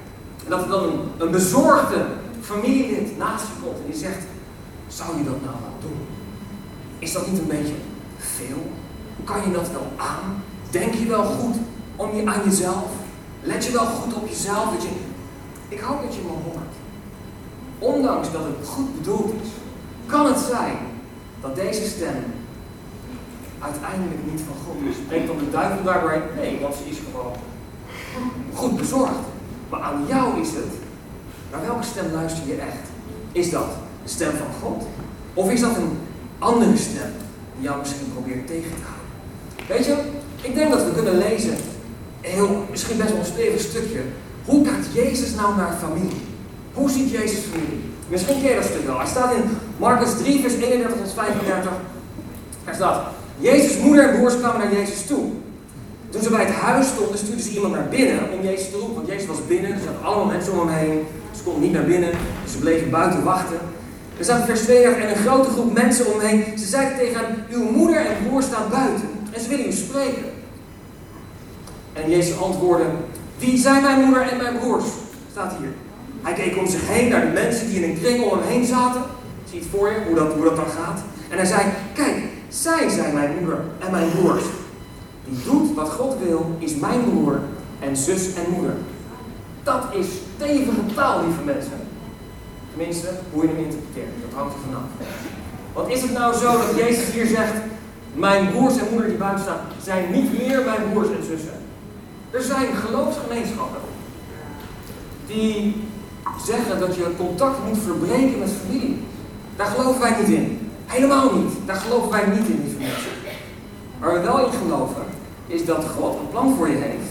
En 0.44 0.50
dat 0.50 0.62
er 0.62 0.68
dan 0.68 0.84
een, 0.84 1.00
een 1.18 1.30
bezorgde 1.30 2.06
familielid 2.40 3.18
naast 3.18 3.44
je 3.44 3.62
komt 3.62 3.76
en 3.76 3.90
die 3.90 4.00
zegt, 4.00 4.22
zou 4.88 5.18
je 5.18 5.24
dat 5.24 5.40
nou 5.44 5.56
wel 5.64 5.76
doen? 5.80 5.98
Is 6.98 7.12
dat 7.12 7.30
niet 7.30 7.40
een 7.40 7.46
beetje 7.46 7.74
veel? 8.16 8.62
Kan 9.24 9.42
je 9.44 9.52
dat 9.52 9.70
wel 9.70 9.92
aan? 9.96 10.42
Denk 10.70 10.94
je 10.94 11.06
wel 11.06 11.24
goed 11.24 11.56
om 11.96 12.16
je, 12.16 12.26
aan 12.26 12.42
jezelf? 12.44 12.97
Let 13.42 13.64
je 13.64 13.72
wel 13.72 13.86
goed 13.86 14.14
op 14.14 14.28
jezelf? 14.28 14.72
Dat 14.72 14.82
je, 14.82 14.88
ik 15.68 15.80
hoop 15.80 16.02
dat 16.02 16.14
je 16.14 16.20
me 16.20 16.28
hoort. 16.28 16.74
Ondanks 17.78 18.32
dat 18.32 18.44
het 18.44 18.68
goed 18.68 18.94
bedoeld 18.98 19.32
is, 19.42 19.48
kan 20.06 20.26
het 20.26 20.38
zijn 20.38 20.76
dat 21.40 21.54
deze 21.54 21.88
stem 21.88 22.24
uiteindelijk 23.58 24.20
niet 24.30 24.40
van 24.40 24.56
God 24.66 24.90
is. 24.90 24.96
Spreekt 24.96 25.26
dan 25.26 25.38
de 25.38 25.50
duivel 25.50 25.84
daarbij? 25.84 26.22
Nee, 26.36 26.60
want 26.60 26.74
ze 26.74 26.90
is 26.90 26.98
gewoon 27.10 27.32
goed 28.54 28.76
bezorgd. 28.76 29.26
Maar 29.68 29.80
aan 29.80 30.04
jou 30.08 30.40
is 30.40 30.48
het, 30.48 30.72
naar 31.50 31.66
welke 31.66 31.84
stem 31.84 32.12
luister 32.12 32.46
je 32.46 32.54
echt? 32.54 32.88
Is 33.32 33.50
dat 33.50 33.68
de 34.02 34.08
stem 34.08 34.30
van 34.30 34.52
God? 34.62 34.82
Of 35.34 35.50
is 35.50 35.60
dat 35.60 35.76
een 35.76 35.98
andere 36.38 36.76
stem 36.76 37.12
die 37.54 37.62
jou 37.68 37.78
misschien 37.78 38.12
probeert 38.12 38.46
tegen 38.46 38.70
te 38.70 38.82
houden? 38.82 39.06
Weet 39.68 39.84
je, 39.84 39.96
ik 40.48 40.54
denk 40.54 40.70
dat 40.70 40.84
we 40.84 40.92
kunnen 40.92 41.18
lezen, 41.18 41.56
heel, 42.20 42.64
misschien 42.70 42.96
best 42.96 43.10
wel 43.10 43.18
een 43.18 43.24
stevig 43.24 43.60
stukje. 43.60 44.00
Hoe 44.44 44.64
kijkt 44.64 44.86
Jezus 44.92 45.34
nou 45.34 45.56
naar 45.56 45.76
familie? 45.82 46.22
Hoe 46.74 46.90
ziet 46.90 47.10
Jezus 47.10 47.38
familie? 47.50 47.82
Misschien 48.08 48.40
ken 48.40 48.50
je 48.50 48.54
dat 48.54 48.64
stuk 48.64 48.86
wel. 48.86 48.98
Hij 48.98 49.06
staat 49.06 49.34
in 49.34 49.42
Marcus 49.76 50.16
3, 50.18 50.40
vers 50.40 50.54
31 50.54 50.96
tot 51.02 51.12
35. 51.14 51.70
Er 52.64 52.74
staat, 52.74 53.02
Jezus' 53.38 53.78
moeder 53.78 54.08
en 54.08 54.16
broers 54.16 54.38
kwamen 54.38 54.60
naar 54.60 54.72
Jezus 54.72 55.06
toe. 55.06 55.24
Toen 56.10 56.22
ze 56.22 56.30
bij 56.30 56.44
het 56.44 56.54
huis 56.54 56.86
stonden, 56.86 57.18
stuurden 57.18 57.44
ze 57.44 57.50
iemand 57.50 57.74
naar 57.74 57.88
binnen 57.88 58.20
om 58.32 58.42
Jezus 58.42 58.70
te 58.70 58.76
roepen. 58.76 58.94
Want 58.94 59.06
Jezus 59.06 59.26
was 59.26 59.46
binnen, 59.46 59.72
er 59.72 59.78
zaten 59.78 60.04
allemaal 60.04 60.26
mensen 60.34 60.52
om 60.52 60.68
hem 60.68 60.76
heen. 60.76 61.06
Ze 61.36 61.42
konden 61.42 61.62
niet 61.62 61.72
naar 61.72 61.84
binnen, 61.84 62.10
dus 62.42 62.52
ze 62.52 62.58
bleven 62.58 62.90
buiten 62.90 63.24
wachten. 63.24 63.58
Er 64.18 64.24
staat 64.24 64.44
vers 64.44 64.60
32 64.60 65.02
en 65.02 65.10
een 65.10 65.26
grote 65.26 65.50
groep 65.50 65.72
mensen 65.72 66.06
om 66.06 66.20
hem 66.20 66.28
heen. 66.28 66.58
Ze 66.58 66.66
zeiden 66.66 66.98
tegen 66.98 67.20
hem, 67.20 67.34
uw 67.50 67.70
moeder 67.70 68.06
en 68.06 68.26
broer 68.26 68.42
staan 68.42 68.70
buiten 68.70 69.08
en 69.32 69.40
ze 69.40 69.48
willen 69.48 69.66
u 69.66 69.72
spreken. 69.72 70.24
En 72.04 72.10
Jezus 72.10 72.38
antwoordde, 72.38 72.86
wie 73.38 73.58
zijn 73.58 73.82
mijn 73.82 74.00
moeder 74.04 74.22
en 74.22 74.36
mijn 74.36 74.58
broers? 74.58 74.84
Staat 75.30 75.52
hier. 75.58 75.72
Hij 76.22 76.32
keek 76.32 76.56
om 76.56 76.66
zich 76.66 76.88
heen 76.88 77.08
naar 77.08 77.20
de 77.20 77.32
mensen 77.32 77.68
die 77.68 77.82
in 77.82 77.90
een 77.90 77.98
kring 77.98 78.24
om 78.24 78.38
hem 78.38 78.48
heen 78.48 78.64
zaten. 78.64 79.02
Zie 79.50 79.58
het 79.58 79.68
voor 79.68 79.88
je, 79.88 79.98
hoe 80.06 80.14
dat, 80.14 80.32
hoe 80.32 80.44
dat 80.44 80.56
dan 80.56 80.68
gaat. 80.68 81.00
En 81.28 81.36
hij 81.36 81.46
zei, 81.46 81.62
kijk, 81.94 82.16
zij 82.48 82.88
zijn 82.88 83.14
mijn 83.14 83.36
moeder 83.38 83.60
en 83.78 83.90
mijn 83.90 84.10
broers. 84.10 84.42
Die 85.24 85.38
doet 85.44 85.74
wat 85.74 85.88
God 85.88 86.14
wil, 86.26 86.56
is 86.58 86.74
mijn 86.74 87.04
broer 87.04 87.40
en 87.80 87.96
zus 87.96 88.34
en 88.34 88.52
moeder. 88.52 88.74
Dat 89.62 89.84
is 89.92 90.06
stevige 90.36 90.94
taal, 90.94 91.24
lieve 91.24 91.42
mensen. 91.44 91.80
Tenminste, 92.70 93.08
hoe 93.32 93.42
je 93.42 93.48
hem 93.48 93.64
interpreteert. 93.64 94.12
Dat 94.22 94.38
hangt 94.38 94.54
er 94.54 94.60
vanaf. 94.66 94.88
Wat 95.72 95.88
is 95.88 96.02
het 96.02 96.12
nou 96.12 96.34
zo 96.34 96.52
dat 96.52 96.76
Jezus 96.76 97.12
hier 97.12 97.26
zegt, 97.26 97.54
mijn 98.14 98.50
broers 98.50 98.76
en 98.78 98.86
moeder 98.90 99.08
die 99.08 99.18
buiten 99.18 99.44
staan, 99.44 99.60
zijn 99.82 100.12
niet 100.12 100.38
meer 100.38 100.64
mijn 100.64 100.90
broers 100.92 101.08
en 101.08 101.24
zussen. 101.24 101.57
Er 102.30 102.42
zijn 102.42 102.66
geloofsgemeenschappen 102.76 103.80
die 105.26 105.76
zeggen 106.44 106.80
dat 106.80 106.94
je 106.94 107.14
contact 107.16 107.58
moet 107.66 107.78
verbreken 107.78 108.38
met 108.38 108.50
familie. 108.64 109.02
Daar 109.56 109.66
geloven 109.66 110.00
wij 110.00 110.16
niet 110.20 110.28
in. 110.28 110.70
Helemaal 110.86 111.32
niet. 111.32 111.52
Daar 111.66 111.76
geloven 111.76 112.10
wij 112.10 112.26
niet 112.26 112.48
in, 112.48 112.60
lieve 112.64 112.78
mensen. 112.78 113.10
Waar 114.00 114.12
we 114.12 114.20
wel 114.20 114.46
in 114.46 114.52
geloven, 114.52 115.02
is 115.46 115.64
dat 115.64 115.84
God 115.96 116.18
een 116.20 116.30
plan 116.30 116.54
voor 116.56 116.68
je 116.68 116.76
heeft. 116.76 117.10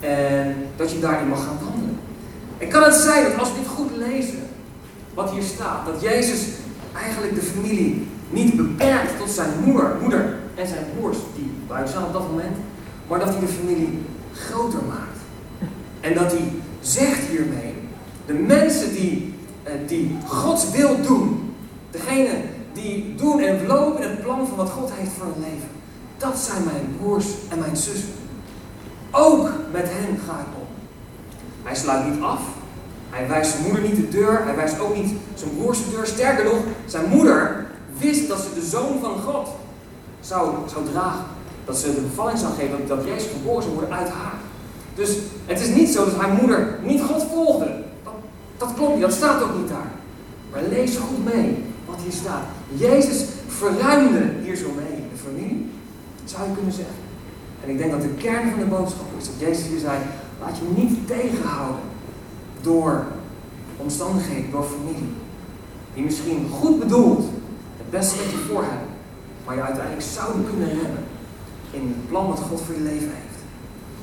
En 0.00 0.66
dat 0.76 0.92
je 0.92 0.98
daarin 0.98 1.28
mag 1.28 1.44
gaan 1.44 1.58
wandelen. 1.62 1.98
En 2.58 2.68
kan 2.68 2.82
het 2.82 2.94
zijn 2.94 3.24
dat 3.24 3.38
als 3.38 3.52
we 3.52 3.58
dit 3.58 3.68
goed 3.68 3.96
lezen, 3.96 4.42
wat 5.14 5.30
hier 5.30 5.42
staat, 5.42 5.86
dat 5.86 6.00
Jezus 6.00 6.46
eigenlijk 7.02 7.34
de 7.34 7.42
familie 7.42 8.06
niet 8.30 8.56
beperkt 8.56 9.18
tot 9.18 9.30
zijn 9.30 9.50
moeder, 9.64 9.96
moeder 10.00 10.36
en 10.54 10.66
zijn 10.66 10.84
broers, 10.98 11.18
die 11.36 11.52
buiten 11.66 11.90
staan 11.90 12.04
op 12.04 12.12
dat 12.12 12.30
moment, 12.30 12.56
maar 13.08 13.18
dat 13.18 13.28
hij 13.28 13.40
de 13.40 13.46
familie 13.46 14.02
groter 14.34 14.80
maakt. 14.88 15.18
En 16.00 16.14
dat 16.14 16.32
hij 16.32 16.52
zegt 16.80 17.20
hiermee, 17.30 17.74
de 18.26 18.32
mensen 18.32 18.92
die, 18.92 19.34
eh, 19.62 19.72
die 19.86 20.16
Gods 20.26 20.70
wil 20.70 21.02
doen, 21.02 21.54
degene 21.90 22.42
die 22.72 23.14
doen 23.14 23.40
en 23.40 23.66
lopen 23.66 24.02
in 24.02 24.10
het 24.10 24.22
plan 24.22 24.46
van 24.46 24.56
wat 24.56 24.70
God 24.70 24.90
heeft 24.94 25.10
voor 25.18 25.26
hun 25.26 25.44
leven, 25.50 25.68
dat 26.18 26.38
zijn 26.38 26.64
mijn 26.64 26.96
broers 26.98 27.26
en 27.48 27.58
mijn 27.58 27.76
zussen. 27.76 28.12
Ook 29.10 29.50
met 29.72 29.84
hen 29.86 30.18
ga 30.26 30.32
ik 30.32 30.60
om. 30.60 30.66
Hij 31.62 31.74
sluit 31.74 32.12
niet 32.12 32.22
af. 32.22 32.40
Hij 33.10 33.28
wijst 33.28 33.50
zijn 33.50 33.62
moeder 33.62 33.82
niet 33.82 33.96
de 33.96 34.08
deur. 34.08 34.44
Hij 34.44 34.56
wijst 34.56 34.80
ook 34.80 34.96
niet 34.96 35.12
zijn 35.34 35.56
broers 35.56 35.84
de 35.84 35.90
deur. 35.90 36.06
Sterker 36.06 36.44
nog, 36.44 36.62
zijn 36.86 37.08
moeder 37.08 37.66
wist 37.98 38.28
dat 38.28 38.40
ze 38.40 38.54
de 38.54 38.66
zoon 38.66 39.00
van 39.00 39.18
God 39.20 39.48
zou, 40.20 40.54
zou 40.68 40.84
dragen. 40.92 41.24
Dat 41.64 41.78
ze 41.78 41.94
de 41.94 42.00
bevalling 42.00 42.38
zou 42.38 42.52
geven 42.54 42.86
dat 42.86 43.04
Jezus 43.04 43.30
geboren 43.32 43.62
zou 43.62 43.74
worden 43.74 43.96
uit 43.96 44.08
haar. 44.08 44.38
Dus 44.94 45.18
het 45.46 45.60
is 45.60 45.68
niet 45.68 45.88
zo 45.88 46.04
dat 46.04 46.16
haar 46.16 46.32
moeder 46.32 46.78
niet 46.82 47.02
God 47.02 47.26
volgde. 47.32 47.70
Dat, 48.04 48.12
dat 48.56 48.74
klopt 48.74 48.92
niet, 48.92 49.00
dat 49.00 49.12
staat 49.12 49.42
ook 49.42 49.56
niet 49.56 49.68
daar. 49.68 49.90
Maar 50.50 50.62
lees 50.68 50.96
goed 50.96 51.34
mee 51.34 51.64
wat 51.86 51.98
hier 52.02 52.12
staat. 52.12 52.42
Jezus 52.74 53.24
verruimde 53.46 54.30
hier 54.42 54.56
zo 54.56 54.66
mee 54.76 55.02
de 55.12 55.22
familie, 55.24 55.70
zou 56.24 56.48
je 56.48 56.54
kunnen 56.54 56.72
zeggen. 56.72 56.94
En 57.64 57.70
ik 57.70 57.78
denk 57.78 57.90
dat 57.90 58.02
de 58.02 58.08
kern 58.08 58.50
van 58.50 58.58
de 58.58 58.64
boodschap 58.64 59.06
is 59.18 59.26
dat 59.26 59.34
Jezus 59.38 59.66
hier 59.66 59.78
zei, 59.78 59.98
laat 60.40 60.56
je 60.56 60.82
niet 60.82 61.06
tegenhouden 61.06 61.80
door 62.60 63.04
omstandigheden, 63.76 64.50
door 64.50 64.64
familie. 64.64 65.12
Die 65.94 66.04
misschien 66.04 66.48
goed 66.52 66.78
bedoeld 66.78 67.24
het 67.76 67.90
beste 67.90 68.16
met 68.16 68.30
je 68.30 68.36
voor 68.36 68.62
hebben, 68.62 68.88
maar 69.46 69.54
je 69.54 69.62
uiteindelijk 69.62 70.06
zouden 70.06 70.44
kunnen 70.50 70.68
redden 70.68 71.04
in 71.74 71.94
het 71.96 72.08
plan 72.08 72.28
wat 72.28 72.40
God 72.48 72.60
voor 72.66 72.74
je 72.74 72.80
leven 72.80 73.12
heeft. 73.20 73.34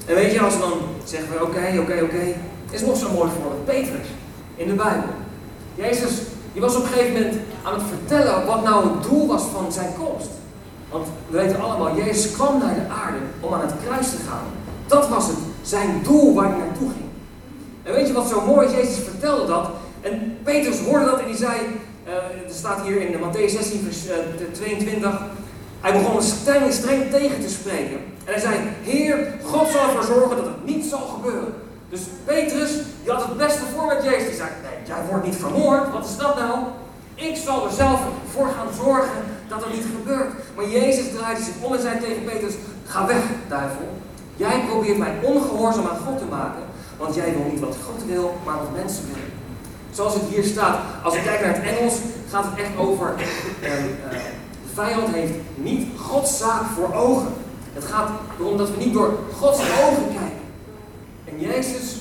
En 0.05 0.15
weet 0.15 0.31
je, 0.31 0.41
als 0.41 0.53
we 0.53 0.59
dan 0.59 0.79
zeggen 1.03 1.29
we 1.33 1.43
oké, 1.43 1.79
oké, 1.79 2.03
oké, 2.03 2.23
is 2.69 2.81
nog 2.81 2.97
zo'n 2.97 3.13
mooi 3.13 3.31
voorbeeld. 3.31 3.65
Petrus 3.65 4.07
in 4.55 4.67
de 4.67 4.73
Bijbel. 4.73 5.09
Jezus, 5.75 6.11
die 6.51 6.61
was 6.61 6.75
op 6.75 6.83
een 6.83 6.89
gegeven 6.89 7.13
moment 7.13 7.35
aan 7.63 7.73
het 7.73 7.83
vertellen 7.89 8.45
wat 8.45 8.63
nou 8.63 8.89
het 8.89 9.03
doel 9.09 9.27
was 9.27 9.43
van 9.43 9.71
zijn 9.71 9.93
komst. 9.99 10.29
Want 10.89 11.07
we 11.27 11.37
weten 11.37 11.61
allemaal, 11.61 11.95
Jezus 11.95 12.31
kwam 12.31 12.59
naar 12.59 12.75
de 12.75 12.93
aarde 13.03 13.17
om 13.39 13.53
aan 13.53 13.61
het 13.61 13.73
kruis 13.85 14.09
te 14.09 14.17
gaan. 14.27 14.45
Dat 14.87 15.09
was 15.09 15.27
het, 15.27 15.37
zijn 15.61 16.01
doel 16.03 16.33
waar 16.33 16.49
hij 16.49 16.57
naartoe 16.57 16.89
ging. 16.89 17.09
En 17.83 17.93
weet 17.93 18.07
je 18.07 18.13
wat 18.13 18.29
zo 18.29 18.41
mooi 18.41 18.67
is? 18.67 18.73
Jezus 18.73 19.03
vertelde 19.03 19.47
dat. 19.47 19.69
En 20.01 20.37
Petrus 20.43 20.79
hoorde 20.79 21.05
dat 21.05 21.19
en 21.19 21.27
die 21.27 21.35
zei, 21.35 21.59
uh, 22.07 22.13
er 22.47 22.53
staat 22.53 22.81
hier 22.81 23.01
in 23.01 23.19
Matthäus 23.19 23.51
16 23.51 23.81
vers 23.83 24.07
uh, 24.07 24.13
22, 24.51 25.21
hij 25.81 25.93
begon 25.93 26.21
streng, 26.21 26.73
streng 26.73 27.09
tegen 27.09 27.41
te 27.41 27.49
spreken. 27.49 27.99
En 28.25 28.33
hij 28.33 28.39
zei, 28.39 28.55
Heer, 28.81 29.33
God 29.43 29.67
zal 29.67 29.81
ervoor 29.81 30.03
zorgen 30.03 30.35
dat 30.35 30.45
het 30.45 30.65
niet 30.65 30.85
zal 30.85 30.99
gebeuren. 30.99 31.53
Dus 31.89 32.01
Petrus, 32.25 32.71
die 33.03 33.11
had 33.11 33.25
het 33.25 33.37
beste 33.37 33.61
voor 33.75 33.85
met 33.85 34.03
Jezus. 34.03 34.27
Die 34.27 34.35
zei, 34.35 34.49
nee, 34.61 34.87
jij 34.87 35.05
wordt 35.09 35.25
niet 35.25 35.35
vermoord. 35.35 35.91
Wat 35.91 36.05
is 36.05 36.17
dat 36.17 36.35
nou? 36.35 36.57
Ik 37.15 37.35
zal 37.45 37.65
er 37.65 37.71
zelf 37.71 37.99
voor 38.33 38.47
gaan 38.47 38.73
zorgen 38.83 39.21
dat 39.47 39.63
er 39.63 39.69
niet 39.73 39.85
gebeurt. 39.95 40.31
Maar 40.55 40.67
Jezus 40.67 41.11
draaide 41.15 41.43
zich 41.43 41.53
om 41.61 41.73
en 41.73 41.81
zei 41.81 41.99
tegen 41.99 42.23
Petrus, 42.23 42.53
ga 42.85 43.07
weg, 43.07 43.23
duivel. 43.47 43.89
Jij 44.35 44.63
probeert 44.69 44.97
mij 44.97 45.13
ongehoorzaam 45.21 45.87
aan 45.87 46.05
God 46.05 46.17
te 46.17 46.25
maken. 46.25 46.63
Want 46.97 47.15
jij 47.15 47.31
wil 47.31 47.51
niet 47.51 47.59
wat 47.59 47.75
God 47.85 48.05
wil, 48.05 48.37
maar 48.45 48.57
wat 48.57 48.75
mensen 48.75 49.03
willen. 49.07 49.31
Zoals 49.91 50.13
het 50.13 50.23
hier 50.29 50.43
staat, 50.43 50.79
als 51.03 51.15
ik 51.15 51.23
kijk 51.23 51.41
naar 51.41 51.55
het 51.55 51.77
Engels, 51.77 51.95
gaat 52.29 52.45
het 52.45 52.59
echt 52.59 52.77
over. 52.77 53.13
Uh, 53.17 53.69
uh, 53.69 54.40
vijand 54.73 55.07
heeft 55.07 55.33
niet 55.55 55.87
Gods 55.99 56.37
zaak 56.37 56.63
voor 56.75 56.93
ogen. 56.93 57.33
Het 57.73 57.85
gaat 57.85 58.09
erom 58.39 58.57
dat 58.57 58.69
we 58.69 58.83
niet 58.83 58.93
door 58.93 59.17
Gods 59.37 59.59
ogen 59.59 60.03
kijken. 60.03 60.41
En 61.25 61.39
Jezus 61.39 61.95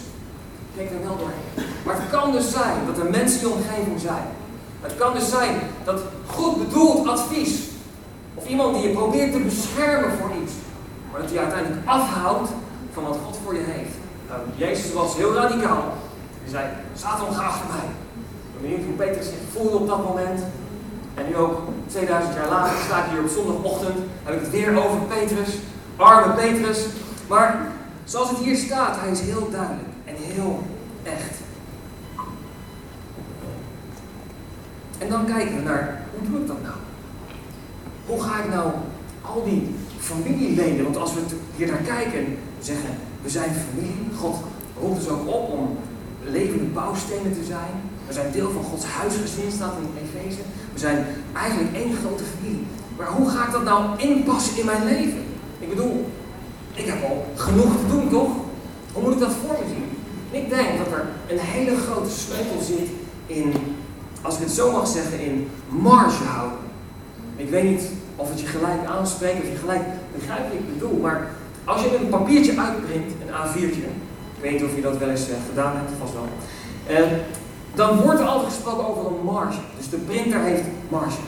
kijkt 0.77 0.93
er 0.93 1.03
wel 1.03 1.17
doorheen. 1.17 1.69
Maar 1.85 1.95
het 2.01 2.11
kan 2.11 2.33
dus 2.33 2.51
zijn 2.51 2.87
dat 2.87 2.99
er 2.99 3.11
mensen 3.11 3.41
in 3.41 3.49
je 3.49 3.55
omgeving 3.55 4.01
zijn. 4.01 4.25
Het 4.81 4.97
kan 4.97 5.15
dus 5.15 5.29
zijn 5.29 5.57
dat 5.85 6.01
goed 6.27 6.59
bedoeld 6.59 7.09
advies, 7.09 7.61
of 8.35 8.47
iemand 8.47 8.75
die 8.75 8.89
je 8.89 8.95
probeert 8.95 9.33
te 9.33 9.39
beschermen 9.39 10.11
voor 10.19 10.31
iets, 10.43 10.53
maar 11.13 11.21
dat 11.21 11.31
je 11.31 11.39
uiteindelijk 11.39 11.87
afhoudt 11.87 12.51
van 12.93 13.03
wat 13.03 13.19
God 13.25 13.39
voor 13.45 13.55
je 13.55 13.65
heeft. 13.67 13.95
Nou, 14.29 14.41
Jezus 14.57 14.93
was 14.93 15.17
heel 15.17 15.35
radicaal. 15.35 15.85
Hij 16.43 16.51
zei, 16.51 16.65
Satan 16.95 17.35
ga 17.35 17.43
achter 17.43 17.67
mij. 17.69 18.77
hoe 18.85 18.95
Petrus 18.97 19.27
zich 19.27 19.35
voelde 19.53 19.77
op 19.77 19.87
dat 19.87 20.05
moment. 20.05 20.41
En 21.15 21.27
nu 21.29 21.37
ook 21.37 21.63
2000 21.87 22.35
jaar 22.35 22.49
later 22.49 22.77
sta 22.85 23.05
ik 23.05 23.11
hier 23.11 23.23
op 23.23 23.29
zondagochtend. 23.29 23.99
Heb 24.23 24.35
ik 24.35 24.41
het 24.41 24.51
weer 24.51 24.85
over 24.85 24.99
Petrus. 24.99 25.55
Arme 25.97 26.35
Petrus. 26.35 26.87
Maar 27.29 27.69
zoals 28.05 28.29
het 28.29 28.39
hier 28.39 28.57
staat, 28.57 29.01
hij 29.01 29.11
is 29.11 29.21
heel 29.21 29.51
duidelijk 29.51 29.89
en 30.05 30.15
heel 30.17 30.63
echt. 31.03 31.39
En 34.99 35.09
dan 35.09 35.27
kijken 35.27 35.57
we 35.57 35.63
naar, 35.63 36.03
hoe 36.19 36.31
doe 36.31 36.41
ik 36.41 36.47
dat 36.47 36.63
nou? 36.63 36.75
Hoe 38.07 38.23
ga 38.23 38.43
ik 38.43 38.51
nou 38.51 38.71
al 39.23 39.45
die 39.45 39.75
familieleden, 39.99 40.85
want 40.85 40.97
als 40.97 41.15
we 41.15 41.21
hier 41.57 41.67
naar 41.67 41.77
kijken, 41.97 42.37
zeggen, 42.61 42.91
we 43.23 43.31
zijn 43.31 43.51
familie, 43.69 44.07
God 44.19 44.37
roept 44.81 44.99
ons 44.99 45.09
ook 45.09 45.29
op 45.29 45.51
om 45.51 45.77
levende 46.25 46.65
bouwstenen 46.65 47.33
te 47.33 47.45
zijn. 47.45 47.73
We 48.07 48.13
zijn 48.13 48.33
deel 48.33 48.51
van 48.51 48.63
Gods 48.63 48.85
huisgezin, 48.85 49.51
staat 49.51 49.75
in 49.77 50.03
Efeze. 50.03 50.41
We 50.73 50.79
zijn 50.79 51.07
eigenlijk 51.33 51.77
één 51.77 51.97
grote 51.97 52.23
familie. 52.37 52.67
Maar 52.97 53.07
hoe 53.07 53.29
ga 53.31 53.47
ik 53.47 53.53
dat 53.53 53.65
nou 53.65 53.99
inpassen 53.99 54.59
in 54.59 54.67
mijn 54.67 54.85
leven? 54.85 55.25
Ik 55.59 55.69
bedoel, 55.69 56.11
ik 56.75 56.87
heb 56.87 57.03
al 57.03 57.27
genoeg 57.35 57.77
te 57.77 57.87
doen, 57.89 58.09
toch? 58.09 58.31
Hoe 58.93 59.03
moet 59.03 59.13
ik 59.13 59.19
dat 59.21 59.33
voor 59.43 59.57
me 59.61 59.69
zien? 59.69 59.99
ik 60.31 60.49
denk 60.49 60.79
dat 60.79 60.93
er 60.93 61.05
een 61.29 61.39
hele 61.39 61.77
grote 61.77 62.11
sleutel 62.11 62.61
zit 62.61 62.89
in, 63.27 63.53
als 64.23 64.35
ik 64.35 64.41
het 64.41 64.51
zo 64.51 64.73
mag 64.73 64.87
zeggen, 64.87 65.21
in 65.21 65.49
marge 65.69 66.25
houden. 66.25 66.59
Ik 67.37 67.51
weet 67.51 67.65
niet 67.65 67.83
of 68.17 68.31
het 68.31 68.41
je 68.41 68.47
gelijk 68.47 68.85
aanspreekt, 68.87 69.43
of 69.43 69.51
je 69.51 69.57
gelijk 69.57 69.83
begrijpt 70.15 70.49
wat 70.49 70.59
ik 70.59 70.73
bedoel, 70.73 70.99
maar 70.99 71.31
als 71.65 71.83
je 71.83 71.97
een 71.97 72.09
papiertje 72.09 72.61
uitprint, 72.61 73.13
een 73.27 73.35
A4'tje, 73.35 73.89
ik 74.37 74.41
weet 74.41 74.53
niet 74.53 74.63
of 74.63 74.75
je 74.75 74.81
dat 74.81 74.99
wel 74.99 75.09
eens 75.09 75.29
uh, 75.29 75.35
gedaan 75.49 75.77
hebt, 75.77 75.91
vast 75.99 76.13
wel, 76.13 76.29
uh, 76.91 77.13
dan 77.75 78.01
wordt 78.01 78.21
er 78.21 78.27
altijd 78.27 78.53
gesproken 78.53 78.87
over 78.87 79.07
een 79.07 79.25
marge. 79.25 79.59
Dus 79.77 79.89
de 79.91 79.97
printer 79.97 80.41
heeft 80.41 80.65
marge. 80.89 81.21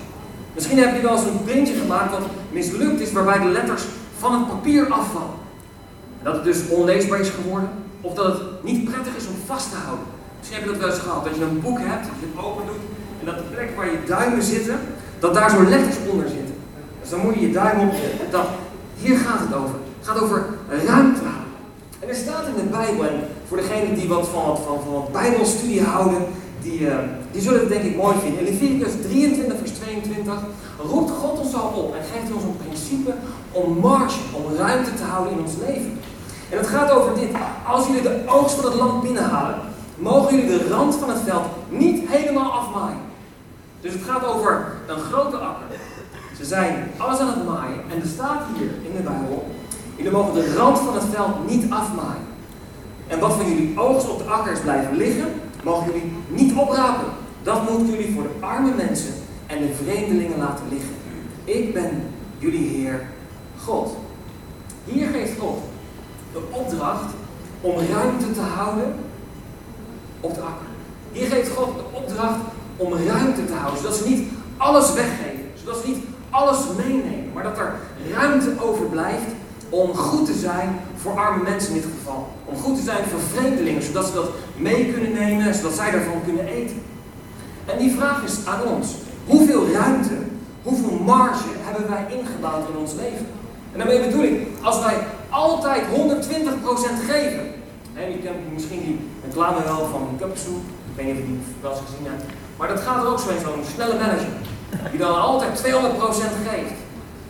Misschien 0.55 0.79
heb 0.79 0.95
je 0.97 1.03
wel 1.03 1.17
eens 1.17 1.25
een 1.25 1.45
printje 1.45 1.75
gemaakt 1.75 2.11
dat 2.11 2.21
mislukt 2.51 3.01
is, 3.01 3.13
waarbij 3.13 3.39
de 3.39 3.49
letters 3.49 3.83
van 4.19 4.33
het 4.33 4.49
papier 4.49 4.93
afvallen. 4.93 5.41
En 6.19 6.25
dat 6.25 6.35
het 6.35 6.45
dus 6.45 6.69
onleesbaar 6.69 7.21
is 7.21 7.29
geworden, 7.29 7.69
of 8.01 8.15
dat 8.15 8.27
het 8.27 8.43
niet 8.63 8.85
prettig 8.85 9.17
is 9.17 9.27
om 9.27 9.35
vast 9.47 9.71
te 9.71 9.77
houden. 9.77 10.07
Misschien 10.39 10.59
heb 10.59 10.69
je 10.69 10.73
dat 10.73 10.83
wel 10.83 10.95
eens 10.95 11.05
gehad, 11.07 11.25
dat 11.25 11.37
je 11.37 11.43
een 11.43 11.61
boek 11.61 11.79
hebt, 11.79 12.05
dat 12.05 12.19
je 12.21 12.27
het 12.33 12.45
open 12.45 12.67
doet, 12.67 12.85
en 13.21 13.27
dat 13.27 13.37
de 13.37 13.55
plek 13.55 13.77
waar 13.77 13.91
je 13.91 13.99
duimen 14.07 14.43
zitten, 14.43 14.81
dat 15.19 15.35
daar 15.35 15.51
zo 15.51 15.63
letters 15.63 15.97
onder 16.11 16.29
zitten. 16.29 16.55
Dus 17.01 17.11
dan 17.11 17.21
moet 17.21 17.35
je 17.35 17.41
je 17.41 17.53
duim 17.53 17.81
op, 17.81 17.95
dat, 18.31 18.47
hier 18.97 19.19
gaat 19.19 19.41
het 19.41 19.55
over. 19.55 19.75
Het 19.99 20.09
gaat 20.09 20.21
over 20.21 20.45
ruimte. 20.87 21.21
En 22.01 22.09
er 22.09 22.15
staat 22.15 22.47
in 22.47 22.55
de 22.55 22.71
Bijbel, 22.71 23.05
voor 23.53 23.61
degenen 23.61 23.95
die 23.95 24.09
wat 24.09 24.29
van, 24.29 24.57
van, 24.57 24.81
van 24.85 24.93
wat 24.93 25.13
Bijbelstudie 25.13 25.83
houden, 25.83 26.19
die, 26.63 26.81
uh, 26.81 26.97
die 27.33 27.43
zullen 27.43 27.61
het 27.61 27.69
denk 27.69 27.85
ik 27.85 27.97
mooi 27.97 28.17
vinden. 28.23 28.39
In 28.39 28.53
Leviticus 28.53 28.93
23, 29.03 29.59
vers 29.59 29.71
22 29.71 30.35
roept 30.91 31.11
God 31.11 31.39
ons 31.39 31.55
al 31.55 31.69
op 31.69 31.95
en 31.95 32.03
geeft 32.13 32.33
ons 32.35 32.43
een 32.43 32.57
principe 32.57 33.15
om 33.51 33.79
marge, 33.79 34.19
om 34.33 34.57
ruimte 34.57 34.95
te 34.95 35.03
houden 35.03 35.33
in 35.33 35.41
ons 35.41 35.53
leven. 35.67 35.99
En 36.51 36.59
het 36.59 36.67
gaat 36.67 36.91
over 36.91 37.15
dit. 37.15 37.29
Als 37.67 37.87
jullie 37.87 38.03
de 38.03 38.23
oogst 38.27 38.55
van 38.55 38.65
het 38.65 38.75
land 38.75 39.03
binnenhalen, 39.03 39.59
mogen 39.97 40.37
jullie 40.37 40.59
de 40.59 40.69
rand 40.69 40.95
van 40.95 41.09
het 41.09 41.21
veld 41.25 41.47
niet 41.69 42.09
helemaal 42.09 42.53
afmaaien. 42.53 43.05
Dus 43.81 43.93
het 43.93 44.03
gaat 44.03 44.27
over 44.27 44.73
een 44.87 44.99
grote 44.99 45.37
akker. 45.37 45.67
Ze 46.37 46.45
zijn 46.45 46.91
alles 46.97 47.19
aan 47.19 47.29
het 47.29 47.47
maaien. 47.47 47.81
En 47.91 48.01
er 48.01 48.09
staat 48.09 48.43
hier 48.57 48.71
in 48.89 48.97
de 48.97 49.03
Bijbel, 49.03 49.47
jullie 49.97 50.13
mogen 50.13 50.35
de 50.35 50.55
rand 50.55 50.79
van 50.79 50.95
het 50.95 51.05
veld 51.13 51.49
niet 51.49 51.71
afmaaien. 51.71 52.31
En 53.13 53.19
wat 53.19 53.33
van 53.33 53.49
jullie 53.49 53.81
oogst 53.81 54.09
op 54.09 54.19
de 54.19 54.25
akkers 54.25 54.61
blijven 54.61 54.97
liggen, 54.97 55.33
mogen 55.63 55.87
jullie 55.87 56.13
niet 56.29 56.55
oprapen. 56.57 57.07
Dat 57.43 57.71
moeten 57.71 57.91
jullie 57.91 58.15
voor 58.15 58.23
de 58.23 58.47
arme 58.47 58.75
mensen 58.75 59.15
en 59.47 59.59
de 59.59 59.75
vreemdelingen 59.85 60.39
laten 60.39 60.65
liggen. 60.71 60.95
Ik 61.45 61.75
ben 61.75 62.03
jullie 62.39 62.69
Heer 62.69 63.07
God. 63.65 63.97
Hier 64.85 65.09
geeft 65.09 65.39
God 65.39 65.59
de 66.33 66.41
opdracht 66.51 67.15
om 67.61 67.75
ruimte 67.93 68.33
te 68.33 68.41
houden 68.41 68.95
op 70.21 70.35
de 70.35 70.41
akker. 70.41 70.67
Hier 71.13 71.27
geeft 71.27 71.51
God 71.51 71.75
de 71.75 71.97
opdracht 71.97 72.41
om 72.77 72.93
ruimte 72.93 73.45
te 73.45 73.53
houden, 73.53 73.81
zodat 73.81 73.97
ze 73.97 74.09
niet 74.09 74.29
alles 74.57 74.93
weggeven, 74.93 75.45
zodat 75.65 75.83
ze 75.83 75.89
niet 75.89 76.05
alles 76.31 76.59
meenemen, 76.77 77.33
maar 77.35 77.43
dat 77.43 77.59
er 77.59 77.75
ruimte 78.15 78.53
overblijft 78.61 79.31
om 79.69 79.95
goed 79.95 80.27
te 80.27 80.35
zijn 80.35 80.81
voor 81.03 81.19
arme 81.19 81.43
mensen 81.43 81.75
in 81.75 81.81
dit 81.81 81.91
geval. 81.99 82.29
Om 82.45 82.57
goed 82.57 82.77
te 82.77 82.83
zijn 82.83 83.05
voor 83.11 83.21
vreemdelingen, 83.35 83.83
zodat 83.83 84.07
ze 84.07 84.13
dat 84.13 84.31
mee 84.57 84.93
kunnen 84.93 85.13
nemen, 85.13 85.55
zodat 85.55 85.73
zij 85.73 85.91
daarvan 85.91 86.25
kunnen 86.25 86.47
eten. 86.47 86.83
En 87.65 87.79
die 87.79 87.95
vraag 87.97 88.25
is 88.25 88.37
aan 88.45 88.63
ons, 88.63 88.89
hoeveel 89.27 89.71
ruimte, 89.73 90.17
hoeveel 90.63 90.99
marge 91.05 91.49
hebben 91.59 91.91
wij 91.91 92.07
ingebouwd 92.19 92.69
in 92.69 92.77
ons 92.77 92.93
leven? 92.93 93.27
En 93.73 93.79
daarmee 93.79 94.01
bedoel 94.01 94.23
ik, 94.23 94.49
als 94.63 94.81
wij 94.81 94.97
altijd 95.29 95.83
120% 95.83 95.87
geven. 97.11 97.45
He, 97.93 98.07
je 98.07 98.19
kent 98.19 98.53
misschien 98.53 98.81
die 98.81 98.99
reclame 99.25 99.63
wel 99.65 99.87
van 99.91 100.19
cupsoep. 100.19 100.63
Ik 100.91 100.97
weet 100.97 101.07
niet 101.07 101.15
of 101.15 101.21
je 101.21 101.27
die 101.27 101.41
wel 101.61 101.71
eens 101.71 101.81
gezien 101.87 102.07
hebt. 102.13 102.25
Maar 102.57 102.69
dat 102.69 102.81
gaat 102.81 103.03
er 103.03 103.11
ook 103.11 103.19
zo 103.19 103.29
in, 103.29 103.41
zo'n 103.41 103.73
snelle 103.75 103.99
manager. 103.99 104.33
Die 104.91 104.99
dan 104.99 105.21
altijd 105.21 105.65
200% 105.65 105.65
geeft. 106.49 106.73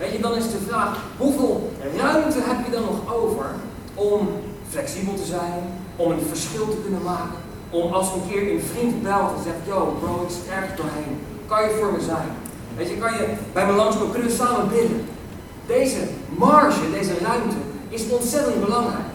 Weet 0.02 0.12
je, 0.12 0.20
dan 0.20 0.34
is 0.34 0.50
de 0.50 0.64
vraag, 0.68 0.96
hoeveel 1.16 1.72
ruimte 1.96 2.38
heb 2.40 2.64
je 2.66 2.72
dan 2.72 2.82
nog 2.82 3.14
over 3.14 3.46
om 3.94 4.28
flexibel 4.68 5.14
te 5.14 5.24
zijn, 5.24 5.60
om 5.96 6.10
een 6.10 6.26
verschil 6.28 6.68
te 6.68 6.80
kunnen 6.82 7.02
maken, 7.02 7.38
om 7.70 7.92
als 7.92 8.08
een 8.12 8.28
keer 8.30 8.52
een 8.52 8.62
vriend 8.72 9.02
belt 9.02 9.30
en 9.36 9.42
zegt, 9.42 9.62
yo 9.66 9.96
bro, 10.00 10.22
ik 10.22 10.34
sterk 10.42 10.76
doorheen, 10.76 11.14
kan 11.46 11.62
je 11.62 11.76
voor 11.80 11.92
me 11.92 12.00
zijn? 12.00 12.28
Weet 12.76 12.88
je, 12.88 12.96
kan 12.96 13.12
je 13.12 13.26
bij 13.52 13.66
me 13.66 13.72
langskomen, 13.72 14.10
kunnen 14.10 14.28
we 14.28 14.34
samen 14.36 14.68
bidden? 14.68 15.04
Deze 15.66 16.00
marge, 16.38 16.90
deze 16.92 17.14
ruimte, 17.18 17.56
is 17.88 18.08
ontzettend 18.08 18.64
belangrijk. 18.64 19.08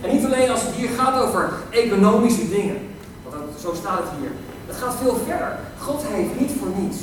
En 0.00 0.14
niet 0.14 0.24
alleen 0.24 0.50
als 0.50 0.62
het 0.62 0.74
hier 0.74 0.90
gaat 0.98 1.22
over 1.22 1.52
economische 1.70 2.48
dingen, 2.48 2.78
want 3.22 3.34
dat, 3.34 3.60
zo 3.60 3.74
staat 3.74 3.98
het 3.98 4.12
hier. 4.20 4.32
Het 4.66 4.76
gaat 4.76 4.96
veel 5.02 5.16
verder. 5.26 5.58
God 5.78 6.02
heeft 6.06 6.40
niet 6.40 6.52
voor 6.58 6.70
niets 6.80 6.98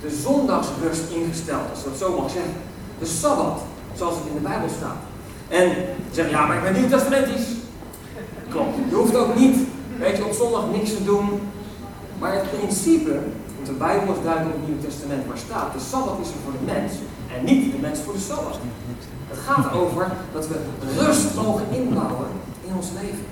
de 0.00 0.10
zondagsrust 0.10 1.10
ingesteld, 1.10 1.70
als 1.70 1.82
je 1.82 1.88
dat 1.88 1.98
zo 1.98 2.20
mag 2.20 2.30
zeggen. 2.30 2.54
De 2.98 3.06
Sabbat, 3.06 3.60
zoals 3.94 4.14
het 4.14 4.26
in 4.26 4.34
de 4.34 4.48
Bijbel 4.48 4.68
staat. 4.68 5.00
En 5.48 5.72
zeg 6.10 6.30
ja, 6.30 6.46
maar 6.46 6.56
ik 6.56 6.62
ben 6.62 6.72
nieuw 6.72 6.88
testamentisch. 6.88 7.48
Klopt. 8.48 8.74
Je 8.88 8.94
hoeft 8.94 9.16
ook 9.16 9.34
niet, 9.34 9.56
weet 9.98 10.16
je, 10.16 10.24
op 10.24 10.32
zondag 10.32 10.64
niks 10.72 10.90
te 10.90 11.04
doen. 11.04 11.40
Maar 12.18 12.32
het 12.34 12.58
principe, 12.58 13.12
want 13.54 13.66
de 13.66 13.72
Bijbel 13.72 14.14
is 14.14 14.22
duidelijk 14.22 14.54
in 14.54 14.60
het 14.60 14.68
Nieuwe 14.68 14.86
Testament 14.86 15.26
waar 15.26 15.38
staat, 15.38 15.72
de 15.72 15.80
Sabbat 15.90 16.18
is 16.22 16.28
er 16.28 16.42
voor 16.44 16.52
de 16.52 16.72
mens 16.72 16.92
en 17.34 17.44
niet 17.44 17.72
de 17.72 17.78
mens 17.78 17.98
voor 18.00 18.12
de 18.12 18.18
Sabbat. 18.28 18.58
Het 19.28 19.38
gaat 19.38 19.72
over 19.72 20.10
dat 20.32 20.48
we 20.48 20.56
rust 20.98 21.34
mogen 21.34 21.64
inbouwen 21.70 22.28
in 22.66 22.72
ons 22.76 22.88
leven. 23.00 23.26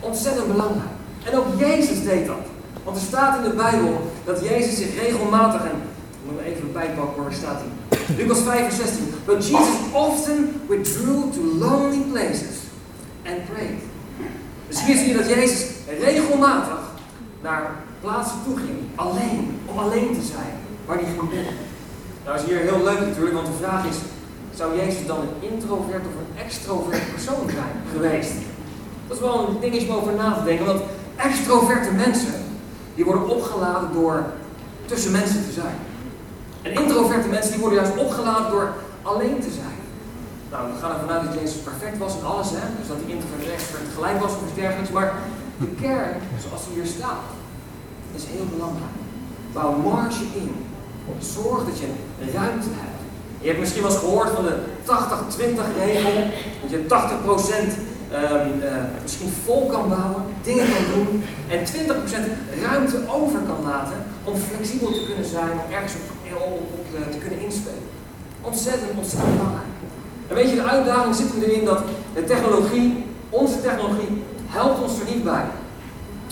Ontzettend 0.00 0.46
belangrijk. 0.46 0.94
En 1.24 1.38
ook 1.38 1.46
Jezus 1.56 2.04
deed 2.04 2.26
dat. 2.26 2.44
Want 2.84 2.96
er 2.96 3.02
staat 3.02 3.36
in 3.36 3.50
de 3.50 3.56
Bijbel 3.56 4.10
dat 4.24 4.44
Jezus 4.44 4.76
zich 4.76 5.00
regelmatig, 5.02 5.60
en 5.60 5.76
ik 6.24 6.30
moet 6.30 6.40
even 6.40 6.72
bijpakken 6.72 7.22
waar 7.22 7.32
staat 7.32 7.60
hij. 7.62 7.72
Lucas 8.16 8.40
5 8.40 8.64
vers 8.64 8.76
16. 8.76 9.14
But 9.26 9.42
Jesus 9.42 9.92
often 9.92 10.60
withdrew 10.68 11.32
to 11.32 11.40
lonely 11.40 12.02
places 12.12 12.68
and 13.26 13.44
prayed. 13.52 13.78
Dus 14.68 14.84
hier 14.84 14.96
zie 14.96 15.08
je 15.08 15.16
dat 15.16 15.28
Jezus 15.28 15.66
regelmatig 16.00 16.78
naar 17.42 17.70
plaatsen 18.00 18.38
toe 18.44 18.56
ging, 18.56 18.78
alleen, 18.94 19.60
om 19.66 19.78
alleen 19.78 20.14
te 20.20 20.26
zijn, 20.26 20.54
waar 20.86 20.96
hij 20.96 21.04
ging 21.04 21.30
bidden. 21.30 21.54
Nou 22.24 22.38
is 22.38 22.44
hier 22.44 22.58
heel 22.58 22.84
leuk 22.84 23.00
natuurlijk, 23.00 23.34
want 23.34 23.46
de 23.46 23.52
vraag 23.62 23.86
is, 23.86 23.96
zou 24.54 24.76
Jezus 24.76 25.06
dan 25.06 25.18
een 25.20 25.50
introvert 25.52 26.02
of 26.06 26.14
een 26.20 26.44
extrovert 26.44 27.12
persoon 27.12 27.50
zijn 27.50 27.74
geweest? 27.92 28.32
Dat 29.06 29.16
is 29.16 29.22
wel 29.22 29.48
een 29.48 29.60
dingetje 29.60 29.88
om 29.88 29.96
over 29.96 30.14
na 30.14 30.34
te 30.34 30.44
denken, 30.44 30.66
want 30.66 30.80
extroverte 31.16 31.92
mensen, 31.92 32.34
die 32.94 33.04
worden 33.04 33.28
opgeladen 33.28 33.92
door 33.92 34.24
tussen 34.86 35.12
mensen 35.12 35.44
te 35.44 35.52
zijn. 35.52 35.74
En 36.62 36.72
introverte 36.72 37.28
mensen, 37.28 37.52
die 37.52 37.60
worden 37.60 37.78
juist 37.78 37.96
opgeladen 37.96 38.50
door 38.50 38.72
alleen 39.02 39.40
te 39.40 39.50
zijn. 39.50 39.78
Nou, 40.50 40.72
we 40.72 40.78
gaan 40.80 40.90
ervan 40.90 41.10
uit 41.10 41.24
dat 41.24 41.34
Jezus 41.40 41.60
perfect 41.70 41.98
was 41.98 42.16
in 42.16 42.24
alles, 42.24 42.50
hè? 42.50 42.64
dus 42.78 42.88
dat 42.88 42.98
die 43.04 43.14
introvert 43.14 43.62
en 43.80 43.94
gelijk 43.94 44.20
was 44.20 44.32
of 44.32 44.80
iets. 44.80 44.90
Maar 44.90 45.12
de 45.58 45.66
kern, 45.80 46.16
zoals 46.44 46.64
die 46.66 46.74
hier 46.74 46.92
staat, 46.96 47.26
is 48.14 48.24
heel 48.24 48.46
belangrijk. 48.54 48.98
Bouw 49.52 49.72
marge 49.76 50.24
in. 50.34 50.54
Zorg 51.18 51.64
dat 51.64 51.78
je 51.78 51.88
ruimte 52.32 52.68
hebt. 52.82 53.00
Je 53.40 53.46
hebt 53.46 53.60
misschien 53.60 53.82
wel 53.82 53.90
eens 53.90 54.00
gehoord 54.00 54.30
van 54.30 54.44
de 54.44 54.56
80-20 54.84 55.76
regel. 55.76 56.12
Dat 56.60 56.70
je 56.70 56.80
80% 56.88 57.90
um, 58.12 58.62
uh, 58.62 58.72
misschien 59.02 59.32
vol 59.44 59.66
kan 59.66 59.88
bouwen, 59.88 60.22
dingen 60.42 60.66
kan 60.74 60.84
doen. 60.94 61.24
En 61.48 61.60
20% 61.66 61.70
ruimte 62.62 62.98
over 63.08 63.38
kan 63.40 63.62
laten 63.64 63.96
om 64.24 64.34
flexibel 64.36 64.92
te 64.92 65.04
kunnen 65.06 65.24
zijn, 65.24 65.50
om 65.52 65.72
ergens 65.74 65.94
op, 65.94 66.19
op, 66.36 66.60
op 66.78 67.12
te 67.12 67.18
kunnen 67.18 67.40
inspelen. 67.40 67.88
Ontzettend, 68.40 68.90
ontzettend 68.96 69.36
belangrijk. 69.36 69.70
En 70.28 70.34
weet 70.34 70.50
je, 70.50 70.56
de 70.56 70.62
uitdaging 70.62 71.14
zit 71.14 71.42
erin 71.42 71.64
dat 71.64 71.82
de 72.14 72.24
technologie, 72.24 73.04
onze 73.30 73.60
technologie, 73.60 74.22
helpt 74.46 74.82
ons 74.82 75.00
er 75.00 75.14
niet 75.14 75.24
bij. 75.24 75.44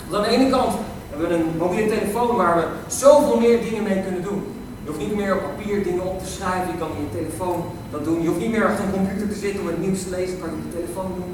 Want 0.09 0.25
aan 0.25 0.29
de 0.29 0.37
ene 0.37 0.49
kant 0.49 0.73
We 1.09 1.25
hebben 1.25 1.39
een 1.39 1.57
mobiele 1.57 1.87
telefoon 1.87 2.35
waar 2.35 2.55
we 2.55 2.65
zoveel 2.87 3.39
meer 3.39 3.61
dingen 3.61 3.83
mee 3.83 4.03
kunnen 4.03 4.23
doen. 4.23 4.43
Je 4.83 4.89
hoeft 4.89 4.99
niet 4.99 5.15
meer 5.15 5.35
op 5.35 5.41
papier 5.41 5.83
dingen 5.83 6.05
op 6.05 6.19
te 6.23 6.31
schrijven, 6.31 6.71
je 6.71 6.77
kan 6.77 6.89
in 6.97 7.07
je 7.07 7.17
telefoon 7.19 7.65
dat 7.91 8.03
doen. 8.03 8.21
Je 8.21 8.27
hoeft 8.27 8.39
niet 8.39 8.51
meer 8.51 8.65
achter 8.65 8.83
een 8.83 8.91
computer 8.91 9.29
te 9.29 9.39
zitten 9.39 9.61
om 9.61 9.67
het 9.67 9.81
nieuws 9.81 10.03
te 10.03 10.09
lezen, 10.09 10.39
kan 10.39 10.49
je 10.49 10.55
op 10.55 10.71
telefoon 10.79 11.11
doen. 11.15 11.33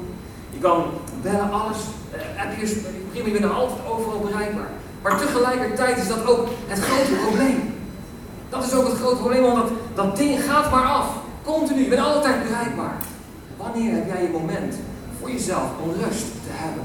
Je 0.50 0.58
kan 0.58 0.84
bellen, 1.22 1.52
alles, 1.52 1.78
uh, 2.14 2.44
appjes, 2.44 2.72
prima, 3.10 3.26
je 3.26 3.32
bent 3.32 3.52
altijd 3.52 3.78
overal 3.88 4.20
bereikbaar. 4.20 4.70
Maar 5.02 5.18
tegelijkertijd 5.18 5.96
is 5.96 6.08
dat 6.08 6.26
ook 6.26 6.48
het 6.66 6.78
grote 6.78 7.14
probleem. 7.24 7.75
Dat 8.48 8.64
is 8.64 8.74
ook 8.74 8.88
het 8.88 8.98
grote 8.98 9.16
probleem, 9.16 9.42
want 9.42 9.70
dat, 9.94 10.16
ding 10.16 10.42
gaat 10.42 10.70
maar 10.70 10.84
af. 10.84 11.08
Continu, 11.44 11.82
je 11.82 11.88
bent 11.88 12.06
altijd 12.06 12.42
bereikbaar. 12.42 12.96
Wanneer 13.56 13.94
heb 13.94 14.06
jij 14.06 14.22
je 14.22 14.28
moment 14.28 14.74
voor 15.20 15.30
jezelf 15.30 15.68
om 15.82 15.90
rust 15.90 16.26
te 16.46 16.52
hebben? 16.52 16.82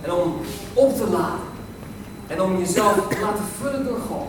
En 0.00 0.12
om 0.12 0.34
op 0.74 0.96
te 0.96 1.10
laden. 1.10 1.46
En 2.26 2.42
om 2.42 2.58
jezelf 2.58 2.94
te 2.94 3.20
laten 3.20 3.44
vullen 3.60 3.84
door 3.84 3.98
God. 4.08 4.28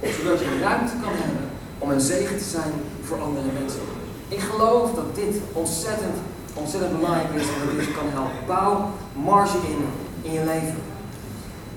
Zodat 0.00 0.38
je 0.38 0.58
ruimte 0.62 0.92
kan 1.02 1.12
hebben 1.12 1.48
om 1.78 1.90
een 1.90 2.00
zegen 2.00 2.38
te 2.38 2.44
zijn 2.44 2.72
voor 3.02 3.20
andere 3.20 3.46
mensen. 3.60 3.80
Ik 4.28 4.40
geloof 4.40 4.94
dat 4.94 5.14
dit 5.14 5.36
ontzettend, 5.52 6.16
ontzettend 6.54 6.96
belangrijk 6.96 7.28
is 7.34 7.42
en 7.42 7.66
dat 7.66 7.76
dit 7.76 7.86
je 7.86 7.92
kan 7.92 8.08
helpen. 8.08 8.46
Bouw 8.46 8.90
marge 9.12 9.56
in 9.56 9.86
in 10.22 10.32
je 10.32 10.44
leven. 10.44 10.76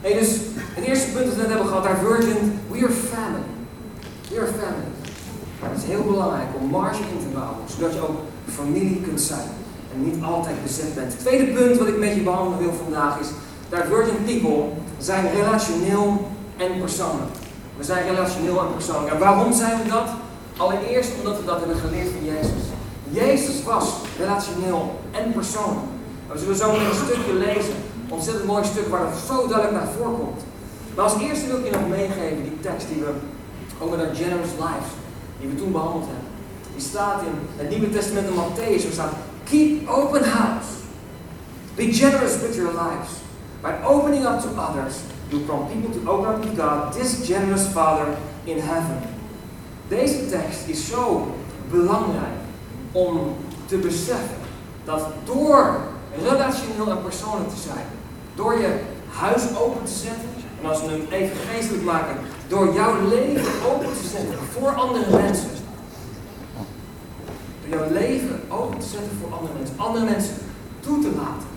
Hey, 0.02 0.14
dus 0.14 0.30
het 0.56 0.86
eerste 0.86 1.12
punt 1.12 1.26
dat 1.26 1.36
we 1.36 1.42
net 1.42 1.50
hebben 1.50 1.68
gehad, 1.68 1.84
Divergent, 1.84 2.52
we 2.72 2.78
are 2.78 2.92
family. 2.92 3.59
Are 4.38 4.48
family. 4.48 4.90
Het 5.60 5.78
is 5.78 5.90
heel 5.90 6.04
belangrijk 6.04 6.50
om 6.60 6.70
marge 6.70 7.02
in 7.02 7.20
te 7.20 7.32
bouwen, 7.34 7.58
zodat 7.66 7.94
je 7.94 8.08
ook 8.08 8.20
familie 8.54 9.02
kunt 9.02 9.22
zijn 9.22 9.50
en 9.94 10.04
niet 10.04 10.24
altijd 10.24 10.64
bezet 10.64 10.96
bent. 10.96 11.12
Het 11.14 11.20
tweede 11.20 11.54
punt 11.54 11.78
wat 11.78 11.88
ik 11.88 11.98
met 11.98 12.16
je 12.16 12.22
behandelen 12.22 12.60
wil 12.60 12.74
vandaag 12.84 13.20
is, 13.20 13.28
Divergent 13.70 14.26
people 14.26 14.64
zijn 14.98 15.32
relationeel 15.32 16.28
en 16.58 16.80
persoonlijk. 16.80 17.32
We 17.78 17.84
zijn 17.84 18.06
relationeel 18.06 18.60
en 18.60 18.74
persoonlijk. 18.74 19.14
En 19.14 19.20
waarom 19.20 19.54
zijn 19.54 19.84
we 19.84 19.90
dat? 19.90 20.08
Allereerst 20.58 21.12
omdat 21.18 21.40
we 21.40 21.46
dat 21.46 21.60
hebben 21.60 21.78
geleerd 21.78 22.10
van 22.10 22.26
Jezus. 22.26 22.64
Jezus 23.10 23.64
was 23.64 23.86
relationeel 24.18 25.00
en 25.12 25.32
persoonlijk. 25.32 25.88
we 26.32 26.38
zullen 26.38 26.56
zo 26.56 26.70
een 26.70 26.96
stukje 27.06 27.34
lezen. 27.34 27.74
Ontzettend 28.10 28.46
mooi 28.46 28.64
stuk 28.64 28.88
waar 28.88 29.04
dat 29.10 29.20
zo 29.28 29.48
duidelijk 29.48 29.78
naar 29.78 29.94
voren 29.98 30.20
komt. 30.20 30.42
Maar 30.96 31.04
als 31.04 31.20
eerste 31.22 31.48
wil 31.48 31.58
ik 31.58 31.66
je 31.66 31.72
nog 31.72 31.88
meegeven 31.90 32.44
die 32.44 32.60
tekst 32.60 32.88
die 32.88 33.02
we 33.04 33.12
over 33.80 33.98
naar 33.98 34.16
Generous 34.16 34.52
Lives, 34.52 34.92
die 35.40 35.50
we 35.50 35.56
toen 35.56 35.72
behandeld 35.72 36.06
hebben. 36.06 36.28
Die 36.76 36.88
staat 36.88 37.22
in 37.22 37.34
het 37.56 37.70
Nieuwe 37.70 37.90
Testament 37.90 38.28
in 38.28 38.34
Matthäus. 38.34 38.86
Er 38.86 38.92
staat: 38.92 39.14
Keep 39.44 39.90
open 39.90 40.24
house. 40.24 40.70
Be 41.76 41.94
generous 41.94 42.40
with 42.42 42.56
your 42.56 42.72
lives. 42.72 43.12
By 43.62 43.72
opening 43.86 44.26
up 44.26 44.40
to 44.40 44.50
others, 44.68 44.96
you 45.30 45.42
prompt 45.42 45.72
people 45.72 46.00
to 46.00 46.12
open 46.12 46.34
up 46.34 46.42
to 46.42 46.64
God, 46.64 46.94
this 46.94 47.28
generous 47.28 47.66
Father 47.68 48.08
in 48.44 48.60
heaven. 48.60 49.00
Deze 49.88 50.30
tekst 50.30 50.68
is 50.68 50.88
zo 50.88 51.36
belangrijk 51.70 52.40
om 52.92 53.36
te 53.66 53.78
beseffen 53.78 54.38
dat 54.84 55.06
door 55.24 55.80
relationeel 56.24 56.90
en 56.90 57.04
persoonlijk 57.04 57.50
te 57.50 57.62
zijn, 57.62 57.86
door 58.36 58.60
je 58.60 58.80
huis 59.10 59.44
open 59.58 59.84
te 59.84 59.92
zetten, 59.92 60.30
en 60.62 60.70
als 60.70 60.82
we 60.82 60.92
het 60.92 61.10
even 61.12 61.38
geestelijk 61.52 61.84
maken, 61.84 62.16
door 62.50 62.74
jouw 62.74 63.08
leven 63.08 63.52
open 63.72 63.94
te 63.94 64.08
zetten 64.08 64.38
voor 64.52 64.76
andere 64.76 65.18
mensen. 65.22 65.50
Door 67.62 67.80
jouw 67.80 67.92
leven 67.92 68.42
open 68.48 68.80
te 68.80 68.86
zetten 68.86 69.12
voor 69.22 69.38
andere 69.38 69.54
mensen, 69.58 69.76
andere 69.78 70.06
mensen 70.06 70.36
toe 70.80 71.00
te 71.02 71.12
laten, 71.16 71.48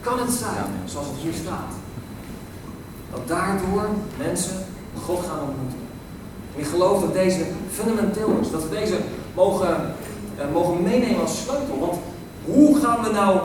kan 0.00 0.18
het 0.18 0.30
zijn, 0.30 0.70
zoals 0.84 1.06
het 1.06 1.16
hier 1.16 1.32
staat, 1.32 1.72
dat 3.10 3.28
daardoor 3.28 3.88
mensen 4.18 4.56
God 5.04 5.26
gaan 5.26 5.40
ontmoeten. 5.40 5.78
En 6.54 6.60
ik 6.60 6.66
geloof 6.66 7.00
dat 7.00 7.12
deze 7.12 7.44
fundamenteel 7.70 8.38
is, 8.40 8.50
dat 8.50 8.62
we 8.62 8.68
deze 8.68 8.98
mogen, 9.34 9.94
uh, 10.38 10.52
mogen 10.52 10.82
meenemen 10.82 11.20
als 11.20 11.42
sleutel. 11.42 11.78
Want 11.78 11.98
hoe 12.44 12.78
gaan 12.80 13.02
we 13.02 13.10
nou 13.10 13.40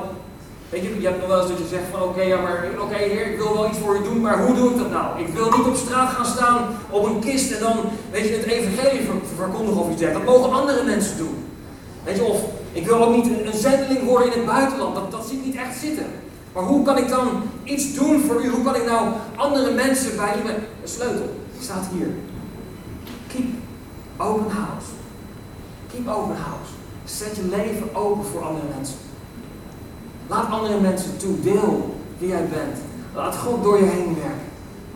Weet 0.69 0.83
je, 0.83 1.01
je 1.01 1.07
hebt 1.07 1.19
nog 1.19 1.27
wel 1.27 1.39
eens 1.39 1.49
dat 1.49 1.57
je 1.57 1.67
zegt 1.67 1.89
van 1.91 2.01
oké, 2.01 2.21
ja 2.21 2.41
maar 2.41 2.67
oké 2.81 2.95
heer, 2.95 3.31
ik 3.31 3.37
wil 3.37 3.53
wel 3.53 3.69
iets 3.69 3.77
voor 3.77 3.95
je 3.95 4.03
doen, 4.03 4.21
maar 4.21 4.45
hoe 4.45 4.55
doe 4.55 4.69
ik 4.69 4.77
dat 4.77 4.91
nou? 4.91 5.19
Ik 5.19 5.27
wil 5.27 5.49
niet 5.57 5.67
op 5.67 5.75
straat 5.75 6.09
gaan 6.09 6.25
staan 6.25 6.67
op 6.89 7.05
een 7.05 7.19
kist 7.19 7.51
en 7.51 7.59
dan, 7.59 7.77
weet 8.11 8.27
je, 8.27 8.35
het 8.35 8.45
evangelie 8.45 9.09
verkondigen 9.35 9.81
of 9.81 9.89
iets 9.89 9.99
dergelijks. 9.99 10.31
Dat 10.31 10.41
mogen 10.41 10.59
andere 10.59 10.83
mensen 10.83 11.17
doen. 11.17 11.43
Weet 12.03 12.15
je, 12.15 12.23
of 12.23 12.41
ik 12.71 12.85
wil 12.85 13.03
ook 13.03 13.15
niet 13.15 13.25
een, 13.25 13.59
zendeling 13.59 14.03
worden 14.03 14.33
in 14.33 14.39
het 14.39 14.45
buitenland, 14.45 14.95
dat, 14.95 15.11
dat 15.11 15.25
zie 15.27 15.37
ik 15.37 15.45
niet 15.45 15.55
echt 15.55 15.77
zitten. 15.77 16.05
Maar 16.53 16.63
hoe 16.63 16.85
kan 16.85 16.97
ik 16.97 17.09
dan 17.09 17.27
iets 17.63 17.93
doen 17.93 18.21
voor 18.21 18.43
u? 18.43 18.49
Hoe 18.49 18.63
kan 18.63 18.75
ik 18.75 18.85
nou 18.85 19.09
andere 19.35 19.71
mensen 19.71 20.15
bij 20.15 20.35
u... 20.45 20.49
Een 20.49 20.89
sleutel 20.89 21.35
staat 21.61 21.85
hier. 21.93 22.07
Keep 23.27 23.45
open 24.17 24.51
house. 24.51 24.87
Keep 25.91 26.07
open 26.07 26.35
house. 26.35 26.71
Zet 27.03 27.35
je 27.35 27.47
leven 27.49 27.95
open 27.95 28.25
voor 28.25 28.43
andere 28.43 28.65
mensen. 28.75 29.08
Laat 30.29 30.51
andere 30.51 30.79
mensen 30.79 31.17
toe. 31.17 31.39
Deel 31.41 31.95
wie 32.17 32.29
jij 32.29 32.47
bent. 32.47 32.77
Laat 33.15 33.35
God 33.35 33.63
door 33.63 33.77
je 33.77 33.85
heen 33.85 34.15
werken. 34.15 34.49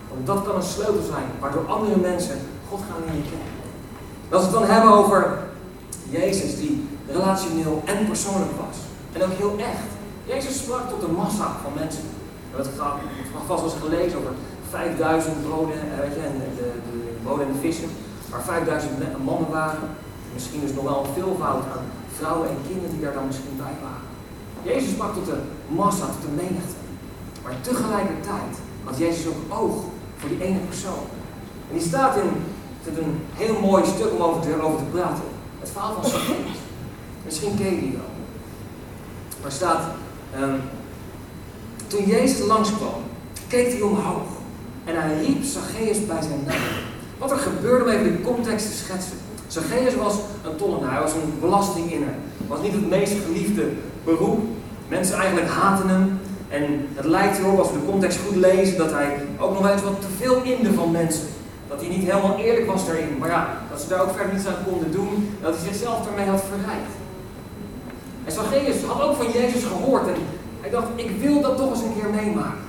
Want 0.10 0.26
dat 0.26 0.44
kan 0.44 0.56
een 0.56 0.74
sleutel 0.76 1.04
zijn 1.14 1.30
waardoor 1.40 1.66
andere 1.68 1.98
mensen 1.98 2.38
God 2.70 2.80
gaan 2.90 3.02
leren 3.06 3.30
kennen. 3.30 3.54
als 4.32 4.42
we 4.42 4.50
het 4.50 4.60
dan 4.60 4.76
hebben 4.76 4.92
over 4.92 5.38
Jezus 6.10 6.58
die 6.58 6.88
relationeel 7.08 7.82
en 7.86 8.06
persoonlijk 8.06 8.52
was. 8.66 8.78
En 9.14 9.24
ook 9.24 9.38
heel 9.38 9.56
echt. 9.58 9.90
Jezus 10.26 10.58
sprak 10.58 10.90
tot 10.90 11.04
een 11.04 11.16
massa 11.16 11.48
van 11.64 11.74
mensen. 11.76 12.04
Hebben 12.52 12.68
het 12.68 13.48
vast 13.48 13.62
wel 13.62 13.72
eens 13.72 13.84
gelezen 13.84 14.18
over 14.20 14.34
5000 14.70 15.44
broden 15.48 15.76
eh, 15.76 16.00
weet 16.00 16.16
je, 16.16 16.24
en 16.32 16.38
de, 16.42 16.50
de, 16.60 16.70
de 16.88 16.98
broden 17.24 17.46
en 17.48 17.54
de 17.54 17.60
vissen. 17.60 17.90
Waar 18.32 18.44
5000 18.44 18.92
mannen 19.24 19.50
waren. 19.50 19.90
Misschien 20.34 20.64
is 20.64 20.74
nog 20.74 20.84
wel 20.84 21.00
een 21.00 21.14
veelvoud 21.14 21.64
aan 21.74 21.86
vrouwen 22.18 22.50
en 22.50 22.58
kinderen 22.68 22.92
die 22.92 23.02
daar 23.02 23.14
dan 23.14 23.28
misschien 23.28 23.58
bij 23.58 23.76
waren. 23.82 24.13
Jezus 24.64 24.90
sprak 24.90 25.14
tot 25.14 25.26
de 25.26 25.38
massa, 25.68 26.06
tot 26.06 26.22
de 26.22 26.44
menigte. 26.44 26.76
Maar 27.44 27.54
tegelijkertijd 27.62 28.54
had 28.84 28.98
Jezus 28.98 29.28
ook 29.28 29.60
oog 29.62 29.76
voor 30.18 30.30
die 30.30 30.44
ene 30.44 30.60
persoon. 30.60 31.04
En 31.70 31.78
die 31.78 31.88
staat 31.88 32.16
in 32.16 32.30
het 32.84 32.98
een 32.98 33.20
heel 33.34 33.60
mooi 33.60 33.86
stuk 33.86 34.12
om 34.14 34.22
over 34.22 34.42
te, 34.42 34.84
praten. 34.92 35.24
Het 35.60 35.70
verhaal 35.70 35.94
van 35.94 36.10
Zacchaeus. 36.10 36.58
Misschien 37.26 37.56
ken 37.58 37.76
je 37.76 37.80
die 37.80 37.92
wel. 37.92 38.12
Maar 39.42 39.52
staat, 39.52 39.84
um, 40.40 40.62
toen 41.88 42.06
Jezus 42.06 42.46
langskwam, 42.46 43.02
keek 43.48 43.72
hij 43.72 43.82
omhoog. 43.82 44.28
En 44.84 45.02
hij 45.02 45.26
riep 45.26 45.44
Zacchaeus 45.44 46.06
bij 46.06 46.22
zijn 46.22 46.44
naam. 46.46 46.58
Wat 47.18 47.32
er 47.32 47.38
gebeurde 47.38 47.84
om 47.84 47.90
even 47.90 48.12
de 48.12 48.22
context 48.22 48.66
te 48.66 48.78
schetsen. 48.78 49.18
Zacchaeus 49.48 49.96
was 49.96 50.14
een 50.44 50.56
tollenaar, 50.56 50.92
hij 50.92 51.02
was 51.02 51.14
een 51.14 51.40
belastinginner. 51.40 52.16
Was 52.48 52.62
niet 52.62 52.74
het 52.74 52.90
meest 52.90 53.14
geliefde 53.26 53.72
beroep. 54.04 54.40
Mensen 54.88 55.16
eigenlijk 55.18 55.50
haten 55.50 55.90
hem. 55.90 56.20
En 56.50 56.88
het 56.94 57.06
lijkt 57.06 57.38
erop, 57.38 57.60
als 57.60 57.72
we 57.72 57.80
de 57.80 57.92
context 57.92 58.20
goed 58.28 58.36
lezen, 58.36 58.78
dat 58.78 58.92
hij 58.92 59.18
ook 59.40 59.54
nog 59.54 59.62
wel 59.62 59.72
eens 59.72 59.84
wat 59.84 60.02
te 60.02 60.08
veel 60.18 60.42
inde 60.44 60.74
van 60.74 60.92
mensen. 60.92 61.28
Dat 61.68 61.80
hij 61.82 61.90
niet 61.90 62.12
helemaal 62.12 62.38
eerlijk 62.38 62.68
was 62.68 62.86
daarin. 62.86 63.18
Maar 63.20 63.30
ja, 63.30 63.58
dat 63.72 63.82
ze 63.82 63.88
daar 63.88 64.02
ook 64.02 64.16
verder 64.16 64.34
niets 64.34 64.48
aan 64.48 64.66
konden 64.70 64.92
doen. 64.92 65.38
Dat 65.42 65.56
hij 65.56 65.64
zichzelf 65.72 66.06
daarmee 66.06 66.26
had 66.26 66.44
verrijkt. 66.50 66.94
En 68.26 68.32
Zacchaeus 68.32 68.84
had 68.84 69.02
ook 69.02 69.16
van 69.16 69.32
Jezus 69.32 69.64
gehoord. 69.64 70.08
En 70.08 70.16
hij 70.62 70.70
dacht, 70.70 70.88
ik 70.96 71.12
wil 71.20 71.42
dat 71.42 71.58
toch 71.58 71.70
eens 71.70 71.82
een 71.82 71.96
keer 72.00 72.10
meemaken. 72.10 72.64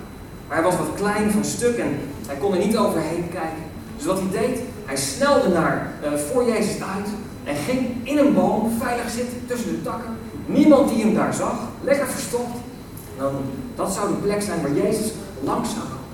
Maar 0.49 0.57
hij 0.57 0.65
was 0.65 0.77
wat 0.77 0.95
klein 0.97 1.31
van 1.31 1.45
stuk 1.45 1.77
en 1.77 1.99
hij 2.27 2.37
kon 2.37 2.53
er 2.53 2.67
niet 2.67 2.77
overheen 2.77 3.29
kijken. 3.33 3.65
Dus 3.97 4.07
wat 4.07 4.19
hij 4.19 4.41
deed, 4.41 4.61
hij 4.85 4.97
snelde 4.97 5.49
naar 5.49 5.93
uh, 6.05 6.19
voor 6.19 6.45
Jezus 6.45 6.83
uit 6.97 7.09
en 7.45 7.57
ging 7.57 7.81
in 8.03 8.19
een 8.19 8.35
boom 8.35 8.71
veilig 8.81 9.11
zitten 9.11 9.47
tussen 9.47 9.71
de 9.71 9.83
takken. 9.83 10.17
Niemand 10.47 10.89
die 10.89 11.05
hem 11.05 11.15
daar 11.15 11.35
zag, 11.35 11.55
lekker 11.81 12.07
verstopt. 12.07 12.57
Dan, 13.19 13.33
dat 13.75 13.93
zou 13.93 14.09
de 14.09 14.15
plek 14.15 14.43
zijn 14.43 14.63
waar 14.63 14.73
Jezus 14.73 15.13
langs 15.41 15.71
zou 15.71 15.81
gaan. 15.81 16.05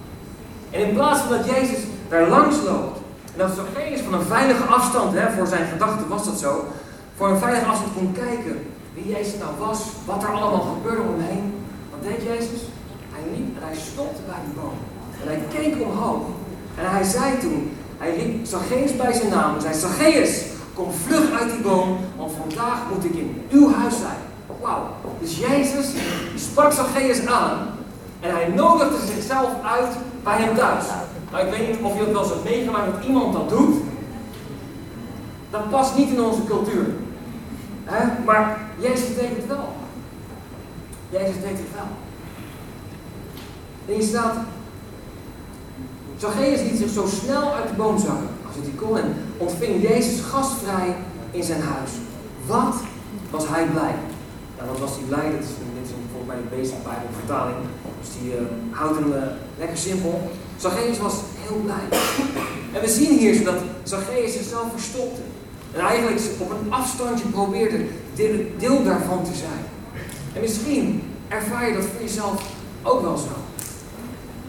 En 0.70 0.88
in 0.88 0.94
plaats 0.94 1.20
van 1.20 1.36
dat 1.36 1.46
Jezus 1.46 1.78
daar 2.08 2.28
langs 2.28 2.56
loopt, 2.64 2.98
en 3.32 3.38
dat 3.38 3.50
Zacchaeus 3.56 4.00
van 4.00 4.14
een 4.14 4.26
veilige 4.26 4.62
afstand, 4.62 5.12
hè, 5.14 5.30
voor 5.30 5.46
zijn 5.46 5.66
gedachten 5.66 6.08
was 6.08 6.24
dat 6.24 6.38
zo, 6.38 6.64
voor 7.16 7.28
een 7.28 7.38
veilige 7.38 7.66
afstand 7.66 7.92
kon 7.94 8.12
kijken 8.12 8.58
wie 8.94 9.12
Jezus 9.12 9.38
nou 9.38 9.52
was, 9.58 9.80
wat 10.06 10.22
er 10.22 10.28
allemaal 10.28 10.76
gebeurde 10.76 11.02
om 11.02 11.14
hem 11.18 11.28
heen. 11.28 11.54
Wat 11.90 12.02
deed 12.02 12.22
Jezus? 12.22 12.60
Hij 13.12 13.22
liep 13.34 13.56
en 13.56 13.62
hij 13.66 13.76
stopte 13.76 14.22
bij 14.26 14.40
die 14.44 14.54
boom. 14.60 14.78
En 15.22 15.26
hij 15.28 15.42
keek 15.54 15.82
omhoog. 15.82 16.22
En 16.76 16.90
hij 16.90 17.04
zei 17.04 17.38
toen, 17.38 17.76
hij 17.98 18.16
riep 18.16 18.46
Zacchaeus 18.46 18.96
bij 18.96 19.12
zijn 19.12 19.28
naam 19.28 19.54
en 19.54 19.60
zei, 19.60 19.74
Zacchaeus, 19.74 20.44
kom 20.80 20.92
vlug 20.92 21.40
uit 21.40 21.50
die 21.50 21.60
boom, 21.60 21.98
want 22.16 22.32
vandaag 22.40 22.78
moet 22.92 23.04
ik 23.04 23.14
in 23.14 23.42
uw 23.50 23.72
huis 23.72 23.98
zijn. 23.98 24.18
Wauw. 24.60 24.86
Dus 25.20 25.38
Jezus 25.38 25.92
sprak 26.36 26.72
Zacchaeus 26.72 27.26
aan 27.26 27.58
en 28.20 28.30
hij 28.30 28.48
nodigde 28.48 29.06
zichzelf 29.06 29.50
uit 29.64 29.96
bij 30.22 30.38
hem 30.38 30.56
thuis. 30.56 30.84
Nou, 31.30 31.46
ik 31.46 31.52
weet 31.52 31.68
niet 31.68 31.78
of 31.82 31.92
je 31.92 32.04
dat 32.04 32.12
wel 32.12 32.22
eens 32.22 32.30
hebt 32.30 32.44
meegemaakt 32.44 32.92
dat 32.92 33.04
iemand 33.04 33.32
dat 33.32 33.48
doet. 33.48 33.74
Dat 35.50 35.70
past 35.70 35.96
niet 35.96 36.08
in 36.08 36.20
onze 36.20 36.44
cultuur. 36.44 36.86
He? 37.84 38.24
Maar 38.24 38.58
Jezus 38.78 39.14
deed 39.14 39.36
het 39.36 39.46
wel. 39.46 39.72
Jezus 41.10 41.40
deed 41.40 41.58
het 41.58 41.72
wel. 41.74 41.88
En 43.86 43.96
je 43.96 44.02
staat, 44.02 44.36
Zacchaeus 46.16 46.60
liet 46.60 46.78
zich 46.78 46.90
zo 46.90 47.06
snel 47.06 47.54
uit 47.54 47.68
de 47.68 47.74
boom 47.74 47.98
zakken 47.98 48.28
kon 48.76 48.98
en 48.98 49.14
ontving 49.36 49.82
Jezus 49.82 50.20
gastvrij 50.20 50.96
in 51.30 51.42
zijn 51.42 51.60
huis. 51.60 51.90
Wat 52.46 52.74
was 53.30 53.48
hij 53.48 53.66
blij? 53.66 53.94
Ja, 54.56 54.66
wat 54.66 54.78
was 54.78 54.90
hij 54.90 55.04
blij? 55.08 55.30
Dat 55.30 55.40
is, 55.40 55.48
dit 55.74 55.84
is 55.84 55.90
volgens 56.10 56.32
mij 56.32 56.36
de 56.36 56.56
basic 56.56 56.78
Bible 56.78 57.18
vertaling. 57.18 57.56
Dus 58.00 58.08
die 58.20 58.32
uh, 58.32 58.40
houdt 58.70 58.98
hem 58.98 59.12
uh, 59.12 59.22
lekker 59.58 59.76
simpel. 59.76 60.30
Zacchaeus 60.56 60.98
was 60.98 61.14
heel 61.36 61.60
blij. 61.64 61.98
En 62.74 62.80
we 62.80 62.88
zien 62.88 63.18
hier 63.18 63.44
dat 63.44 63.58
Zacchaeus 63.82 64.32
zichzelf 64.32 64.70
verstopte. 64.72 65.20
En 65.72 65.80
eigenlijk 65.80 66.20
op 66.38 66.50
een 66.50 66.72
afstandje 66.72 67.28
probeerde 67.28 67.86
deel 68.58 68.82
daarvan 68.82 69.24
te 69.24 69.34
zijn. 69.34 69.64
En 70.32 70.40
misschien 70.40 71.02
ervaar 71.28 71.68
je 71.68 71.74
dat 71.74 71.84
voor 71.84 72.02
jezelf 72.02 72.42
ook 72.82 73.02
wel 73.02 73.16
zo. 73.16 73.34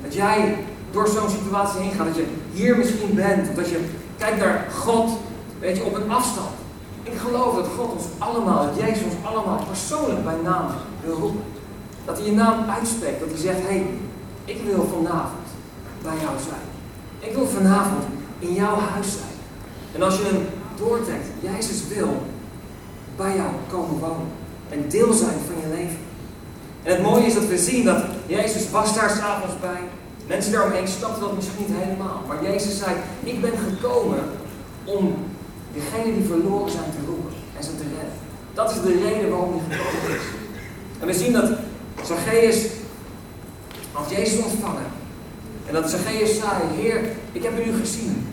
Dat 0.04 0.14
jij 0.14 0.58
door 0.92 1.08
zo'n 1.08 1.30
situatie 1.30 1.80
heen 1.80 1.92
gaat, 1.92 2.06
dat 2.06 2.16
je 2.16 2.26
hier 2.54 2.78
misschien 2.78 3.16
bent, 3.16 3.56
dat 3.56 3.70
je 3.70 3.80
kijkt 4.18 4.40
naar 4.40 4.68
God, 4.80 5.10
weet 5.60 5.78
je, 5.78 5.84
op 5.84 5.96
een 5.96 6.12
afstand. 6.12 6.50
Ik 7.04 7.18
geloof 7.18 7.56
dat 7.56 7.68
God 7.78 7.92
ons 7.92 8.06
allemaal, 8.18 8.66
dat 8.66 8.84
Jezus 8.84 9.04
ons 9.04 9.26
allemaal 9.26 9.66
persoonlijk 9.68 10.24
bij 10.24 10.38
naam 10.44 10.66
wil 11.04 11.16
roepen. 11.16 11.44
Dat 12.06 12.18
hij 12.18 12.26
je 12.26 12.34
naam 12.34 12.70
uitspreekt, 12.70 13.20
dat 13.20 13.30
hij 13.30 13.38
zegt, 13.38 13.60
hé, 13.60 13.68
hey, 13.68 13.86
ik 14.46 14.62
wil 14.66 14.88
vanavond 14.94 15.48
bij 16.02 16.14
jou 16.22 16.36
zijn. 16.50 16.68
Ik 17.20 17.36
wil 17.36 17.48
vanavond 17.48 18.04
in 18.40 18.54
jouw 18.54 18.80
huis 18.80 19.12
zijn. 19.12 19.36
En 19.96 20.02
als 20.02 20.18
je 20.18 20.24
hem 20.24 20.48
doortrekt, 20.78 21.28
Jezus 21.40 21.88
wil 21.88 22.22
bij 23.16 23.36
jou 23.36 23.50
komen 23.70 24.00
wonen. 24.00 24.32
En 24.70 24.90
deel 24.90 25.14
zijn 25.14 25.38
van 25.48 25.56
je 25.62 25.76
leven. 25.76 25.98
En 26.84 26.92
het 26.92 27.02
mooie 27.02 27.26
is 27.26 27.34
dat 27.34 27.46
we 27.46 27.58
zien 27.58 27.86
dat 27.86 28.04
Jezus 28.26 28.70
was 28.70 28.96
daar 28.96 29.10
s'avonds 29.10 29.60
bij. 29.60 29.82
Mensen 30.34 30.52
daaromheen 30.52 30.88
snapten 30.88 31.22
dat 31.22 31.36
misschien 31.36 31.66
niet 31.68 31.78
helemaal. 31.78 32.22
Maar 32.28 32.44
Jezus 32.44 32.78
zei, 32.78 32.96
ik 33.24 33.42
ben 33.42 33.54
gekomen 33.70 34.20
om 34.84 35.16
degenen 35.74 36.14
die 36.16 36.26
verloren 36.26 36.72
zijn 36.72 36.92
te 36.92 37.06
roepen 37.08 37.34
en 37.58 37.64
ze 37.64 37.70
te 37.78 37.84
redden. 37.84 38.18
Dat 38.54 38.72
is 38.72 38.82
de 38.82 39.10
reden 39.10 39.30
waarom 39.30 39.52
hij 39.54 39.78
gekomen 39.78 40.18
is. 40.18 40.28
En 41.00 41.08
we 41.08 41.14
zien 41.14 41.34
dat 41.34 41.50
Zacchaeus 42.04 42.66
had 43.92 44.10
Jezus 44.10 44.44
ontvangen. 44.44 44.90
En 45.68 45.74
dat 45.74 45.90
Zacchaeus 45.90 46.30
zei, 46.30 46.56
Heer, 46.76 47.02
ik 47.32 47.44
heb 47.44 47.68
u 47.68 47.80
gezien. 47.80 48.28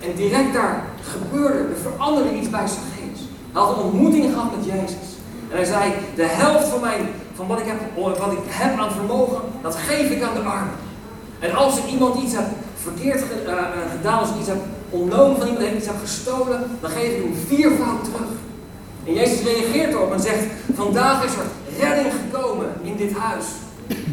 En 0.00 0.14
direct 0.16 0.52
daar 0.52 0.84
gebeurde, 1.02 1.58
er 1.58 1.80
veranderde 1.82 2.34
iets 2.34 2.50
bij 2.50 2.66
Zacchaeus. 2.66 3.20
Hij 3.52 3.62
had 3.62 3.76
een 3.76 3.82
ontmoeting 3.82 4.24
gehad 4.32 4.56
met 4.56 4.64
Jezus. 4.64 5.08
En 5.50 5.56
hij 5.56 5.64
zei, 5.64 5.92
de 6.14 6.26
helft 6.26 6.68
van, 6.68 6.80
mijn, 6.80 7.08
van 7.34 7.46
wat, 7.46 7.58
ik 7.58 7.66
heb, 7.66 7.78
wat 8.18 8.32
ik 8.32 8.38
heb 8.46 8.78
aan 8.78 8.92
vermogen, 8.92 9.40
dat 9.62 9.76
geef 9.76 10.10
ik 10.10 10.22
aan 10.22 10.34
de 10.34 10.40
armen. 10.40 10.84
En 11.38 11.54
als 11.54 11.78
ik 11.78 11.86
iemand 11.86 12.22
iets 12.22 12.34
heb 12.34 12.46
verkeerd 12.82 13.20
uh, 13.20 13.54
gedaan, 13.96 14.18
als 14.18 14.28
ik 14.28 14.38
iets 14.38 14.48
heb 14.48 14.62
ontnomen 14.90 15.36
van 15.36 15.46
iemand, 15.46 15.76
iets 15.76 15.86
heb 15.86 16.00
gestolen, 16.00 16.60
dan 16.80 16.90
geef 16.90 17.16
ik 17.16 17.22
hem 17.22 17.34
viervoud 17.46 18.04
terug. 18.04 18.30
En 19.06 19.14
Jezus 19.14 19.42
reageert 19.42 19.92
erop 19.92 20.12
en 20.12 20.20
zegt, 20.20 20.44
vandaag 20.74 21.24
is 21.24 21.32
er 21.32 21.78
redding 21.84 22.12
gekomen 22.12 22.66
in 22.82 22.96
dit 22.96 23.12
huis. 23.16 23.44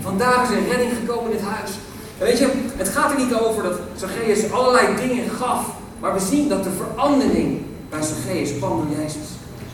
Vandaag 0.02 0.50
is 0.50 0.56
er 0.58 0.68
redding 0.68 0.92
gekomen 1.00 1.32
in 1.32 1.38
dit 1.38 1.46
huis. 1.46 1.72
Weet 2.18 2.38
je, 2.38 2.52
het 2.76 2.90
gaat 2.90 3.12
er 3.12 3.18
niet 3.18 3.34
over 3.34 3.64
dat 3.64 3.80
Zacchaeus 3.96 4.52
allerlei 4.52 4.88
dingen 4.96 5.30
gaf, 5.30 5.66
maar 6.00 6.14
we 6.14 6.20
zien 6.20 6.50
dat 6.50 6.64
de 6.64 6.70
verandering 6.70 7.62
bij 7.90 8.02
Zacchaeus 8.02 8.58
kwam 8.58 8.70
door 8.70 8.98
Jezus. 8.98 9.28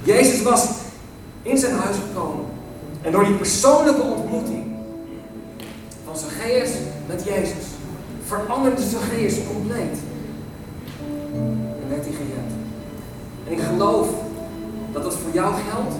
Jezus 0.03 0.41
was 0.43 0.67
in 1.41 1.57
zijn 1.57 1.75
huis 1.75 1.95
gekomen. 2.07 2.45
En 3.01 3.11
door 3.11 3.25
die 3.25 3.33
persoonlijke 3.33 4.01
ontmoeting 4.01 4.76
Zacchaeus 6.17 6.69
met 7.07 7.23
Jezus 7.23 7.65
veranderde 8.25 8.81
Zacchaeus 8.81 9.35
compleet. 9.53 9.97
En 11.81 11.89
werd 11.89 12.05
hij 12.05 12.13
gered. 12.13 12.51
En 13.45 13.51
ik 13.51 13.59
geloof 13.59 14.07
dat 14.91 15.03
dat 15.03 15.15
voor 15.15 15.33
jou 15.33 15.53
geldt, 15.69 15.95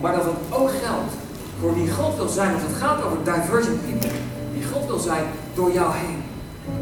maar 0.00 0.14
dat 0.14 0.24
het 0.24 0.34
ook 0.50 0.70
geldt 0.70 1.12
voor 1.60 1.74
wie 1.74 1.90
God 1.90 2.16
wil 2.16 2.28
zijn. 2.28 2.50
Want 2.50 2.62
het 2.62 2.76
gaat 2.76 3.04
over 3.04 3.18
divergent 3.24 3.80
people. 3.86 4.18
Die 4.52 4.64
God 4.72 4.86
wil 4.86 4.98
zijn 4.98 5.24
door 5.54 5.72
jou 5.72 5.92
heen. 5.94 6.22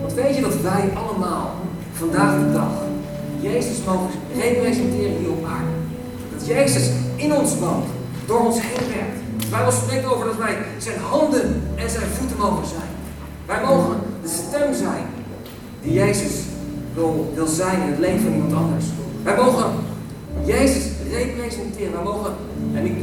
Want 0.00 0.12
weet 0.12 0.34
je 0.34 0.42
dat 0.42 0.60
wij 0.60 0.90
allemaal 0.94 1.54
vandaag 1.92 2.38
de 2.38 2.52
dag 2.52 2.72
Jezus 3.40 3.76
mogen 3.86 4.10
representeren 4.36 5.16
hier 5.16 5.30
op 5.30 5.44
aarde. 5.44 5.70
Dat 6.36 6.46
Jezus 6.46 6.90
in 7.16 7.34
ons 7.34 7.58
woont, 7.58 7.86
door 8.26 8.40
ons 8.40 8.60
heen 8.60 8.88
werkt. 8.88 9.13
De 9.54 9.60
Bijbel 9.60 9.80
spreekt 9.80 10.06
over 10.12 10.26
dat 10.26 10.36
wij 10.36 10.56
zijn 10.78 11.00
handen 11.00 11.62
en 11.74 11.90
zijn 11.90 12.06
voeten 12.18 12.36
mogen 12.36 12.66
zijn. 12.66 12.90
Wij 13.46 13.60
mogen 13.64 13.96
de 14.22 14.28
stem 14.28 14.74
zijn 14.74 15.06
die 15.82 15.92
Jezus 15.92 16.32
wil, 16.94 17.32
wil 17.34 17.46
zijn 17.46 17.80
in 17.82 17.88
het 17.88 17.98
leven 17.98 18.20
van 18.22 18.32
iemand 18.32 18.54
anders. 18.54 18.84
Wij 19.22 19.36
mogen 19.36 19.70
Jezus 20.44 20.84
representeren. 21.10 21.92
Wij 21.92 22.02
mogen, 22.02 22.32
en 22.74 22.84
ik, 22.84 22.96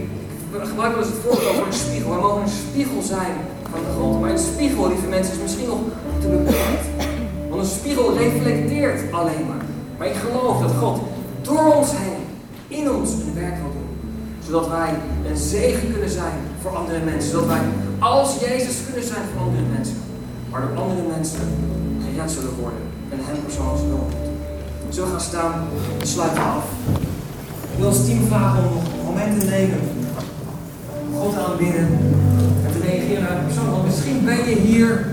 ik 0.61 0.67
gebruik 0.67 0.93
wel 0.93 1.03
eens 1.03 1.13
het 1.13 1.23
voorbeeld 1.25 1.55
van 1.55 1.67
een 1.67 1.73
spiegel. 1.73 2.09
Wij 2.09 2.19
mogen 2.19 2.41
een 2.41 2.57
spiegel 2.69 3.01
zijn 3.01 3.35
van 3.71 3.79
de 3.85 3.91
grond. 3.95 4.21
Maar 4.21 4.31
een 4.31 4.47
spiegel, 4.53 4.87
lieve 4.87 5.07
mensen, 5.07 5.33
is 5.33 5.41
misschien 5.41 5.67
nog 5.67 5.79
te 6.21 6.27
beperkt. 6.27 6.85
Want 7.49 7.61
een 7.61 7.77
spiegel 7.79 8.17
reflecteert 8.17 9.11
alleen 9.11 9.45
maar. 9.47 9.65
Maar 9.97 10.07
ik 10.07 10.19
geloof 10.25 10.61
dat 10.61 10.71
God 10.71 10.99
door 11.41 11.73
ons 11.75 11.91
heen, 11.91 12.21
in 12.67 12.91
ons, 12.91 13.11
een 13.11 13.35
werk 13.35 13.55
wil. 13.61 13.70
Zodat 14.51 14.69
wij 14.69 14.93
een 15.29 15.37
zegen 15.37 15.91
kunnen 15.91 16.09
zijn 16.09 16.37
voor 16.61 16.71
andere 16.75 16.99
mensen. 16.99 17.31
Zodat 17.31 17.47
wij 17.47 17.61
als 17.99 18.39
Jezus 18.39 18.75
kunnen 18.85 19.07
zijn 19.07 19.25
voor 19.31 19.41
andere 19.47 19.65
mensen. 19.75 19.97
Maar 20.49 20.61
door 20.61 20.83
andere 20.83 21.07
mensen 21.15 21.45
gered 22.03 22.31
zullen 22.31 22.55
worden. 22.61 22.83
En 23.11 23.17
hem 23.27 23.43
persoonlijk 23.43 23.79
zullen. 23.79 24.07
We 24.87 24.93
zullen 24.93 25.09
gaan 25.09 25.27
staan 25.31 25.53
en 25.99 26.07
sluiten 26.07 26.43
af. 26.43 26.65
Ik 27.71 27.77
wil 27.77 27.87
ons 27.87 28.05
team 28.05 28.21
vragen 28.27 28.63
om 28.69 28.75
een 28.77 29.05
moment 29.09 29.39
te 29.39 29.45
nemen. 29.45 29.79
God 31.19 31.33
aanbidden. 31.45 31.87
En 32.65 32.71
te 32.73 32.79
reageren 32.87 33.23
naar 33.23 33.37
de 33.39 33.45
persoon. 33.45 33.69
Want 33.71 33.85
misschien 33.85 34.25
ben 34.25 34.41
je 34.49 34.55
hier. 34.67 35.05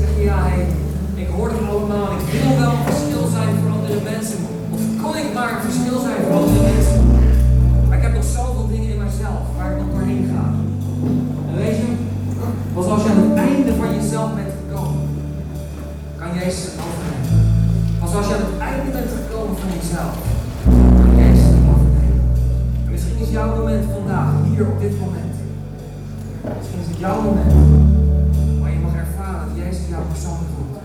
Zeg 0.00 0.08
je 0.16 0.22
ja, 0.22 0.38
hey, 0.48 0.66
ik 1.14 1.28
hoor 1.36 1.48
het 1.48 1.68
allemaal. 1.70 2.08
Ik 2.18 2.40
wil 2.42 2.58
wel 2.64 2.74
verschil 2.88 3.26
zijn 3.36 3.52
voor 3.60 3.70
andere 3.76 4.00
mensen. 4.10 4.38
Of 4.74 4.80
kon 5.02 5.16
ik 5.22 5.28
maar 5.34 5.52
verschil 5.66 5.98
zijn 6.06 6.18
voor 6.24 6.34
andere 6.40 6.62
mensen? 6.62 6.85
Jezelf, 19.86 20.16
kan 20.98 21.16
Jezus 21.16 21.54
overnemen. 21.72 22.24
En 22.84 22.90
misschien 22.90 23.18
is 23.18 23.30
jouw 23.30 23.56
moment 23.56 23.84
vandaag, 23.92 24.32
hier 24.50 24.66
op 24.66 24.80
dit 24.80 25.00
moment. 25.00 25.34
Misschien 26.58 26.80
is 26.80 26.88
het 26.92 26.98
jouw 26.98 27.22
moment. 27.22 27.54
Maar 28.60 28.70
je 28.70 28.78
mag 28.78 28.94
ervaren 28.94 29.48
dat 29.48 29.56
Jezus 29.62 29.88
jou 29.88 30.02
persoonlijk 30.12 30.50
roept. 30.56 30.78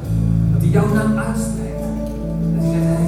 Dat 0.52 0.62
hij 0.62 0.72
jouw 0.78 0.88
naam 0.94 1.18
uitspreekt. 1.18 1.86
Dat 2.56 2.64
hij 2.64 3.01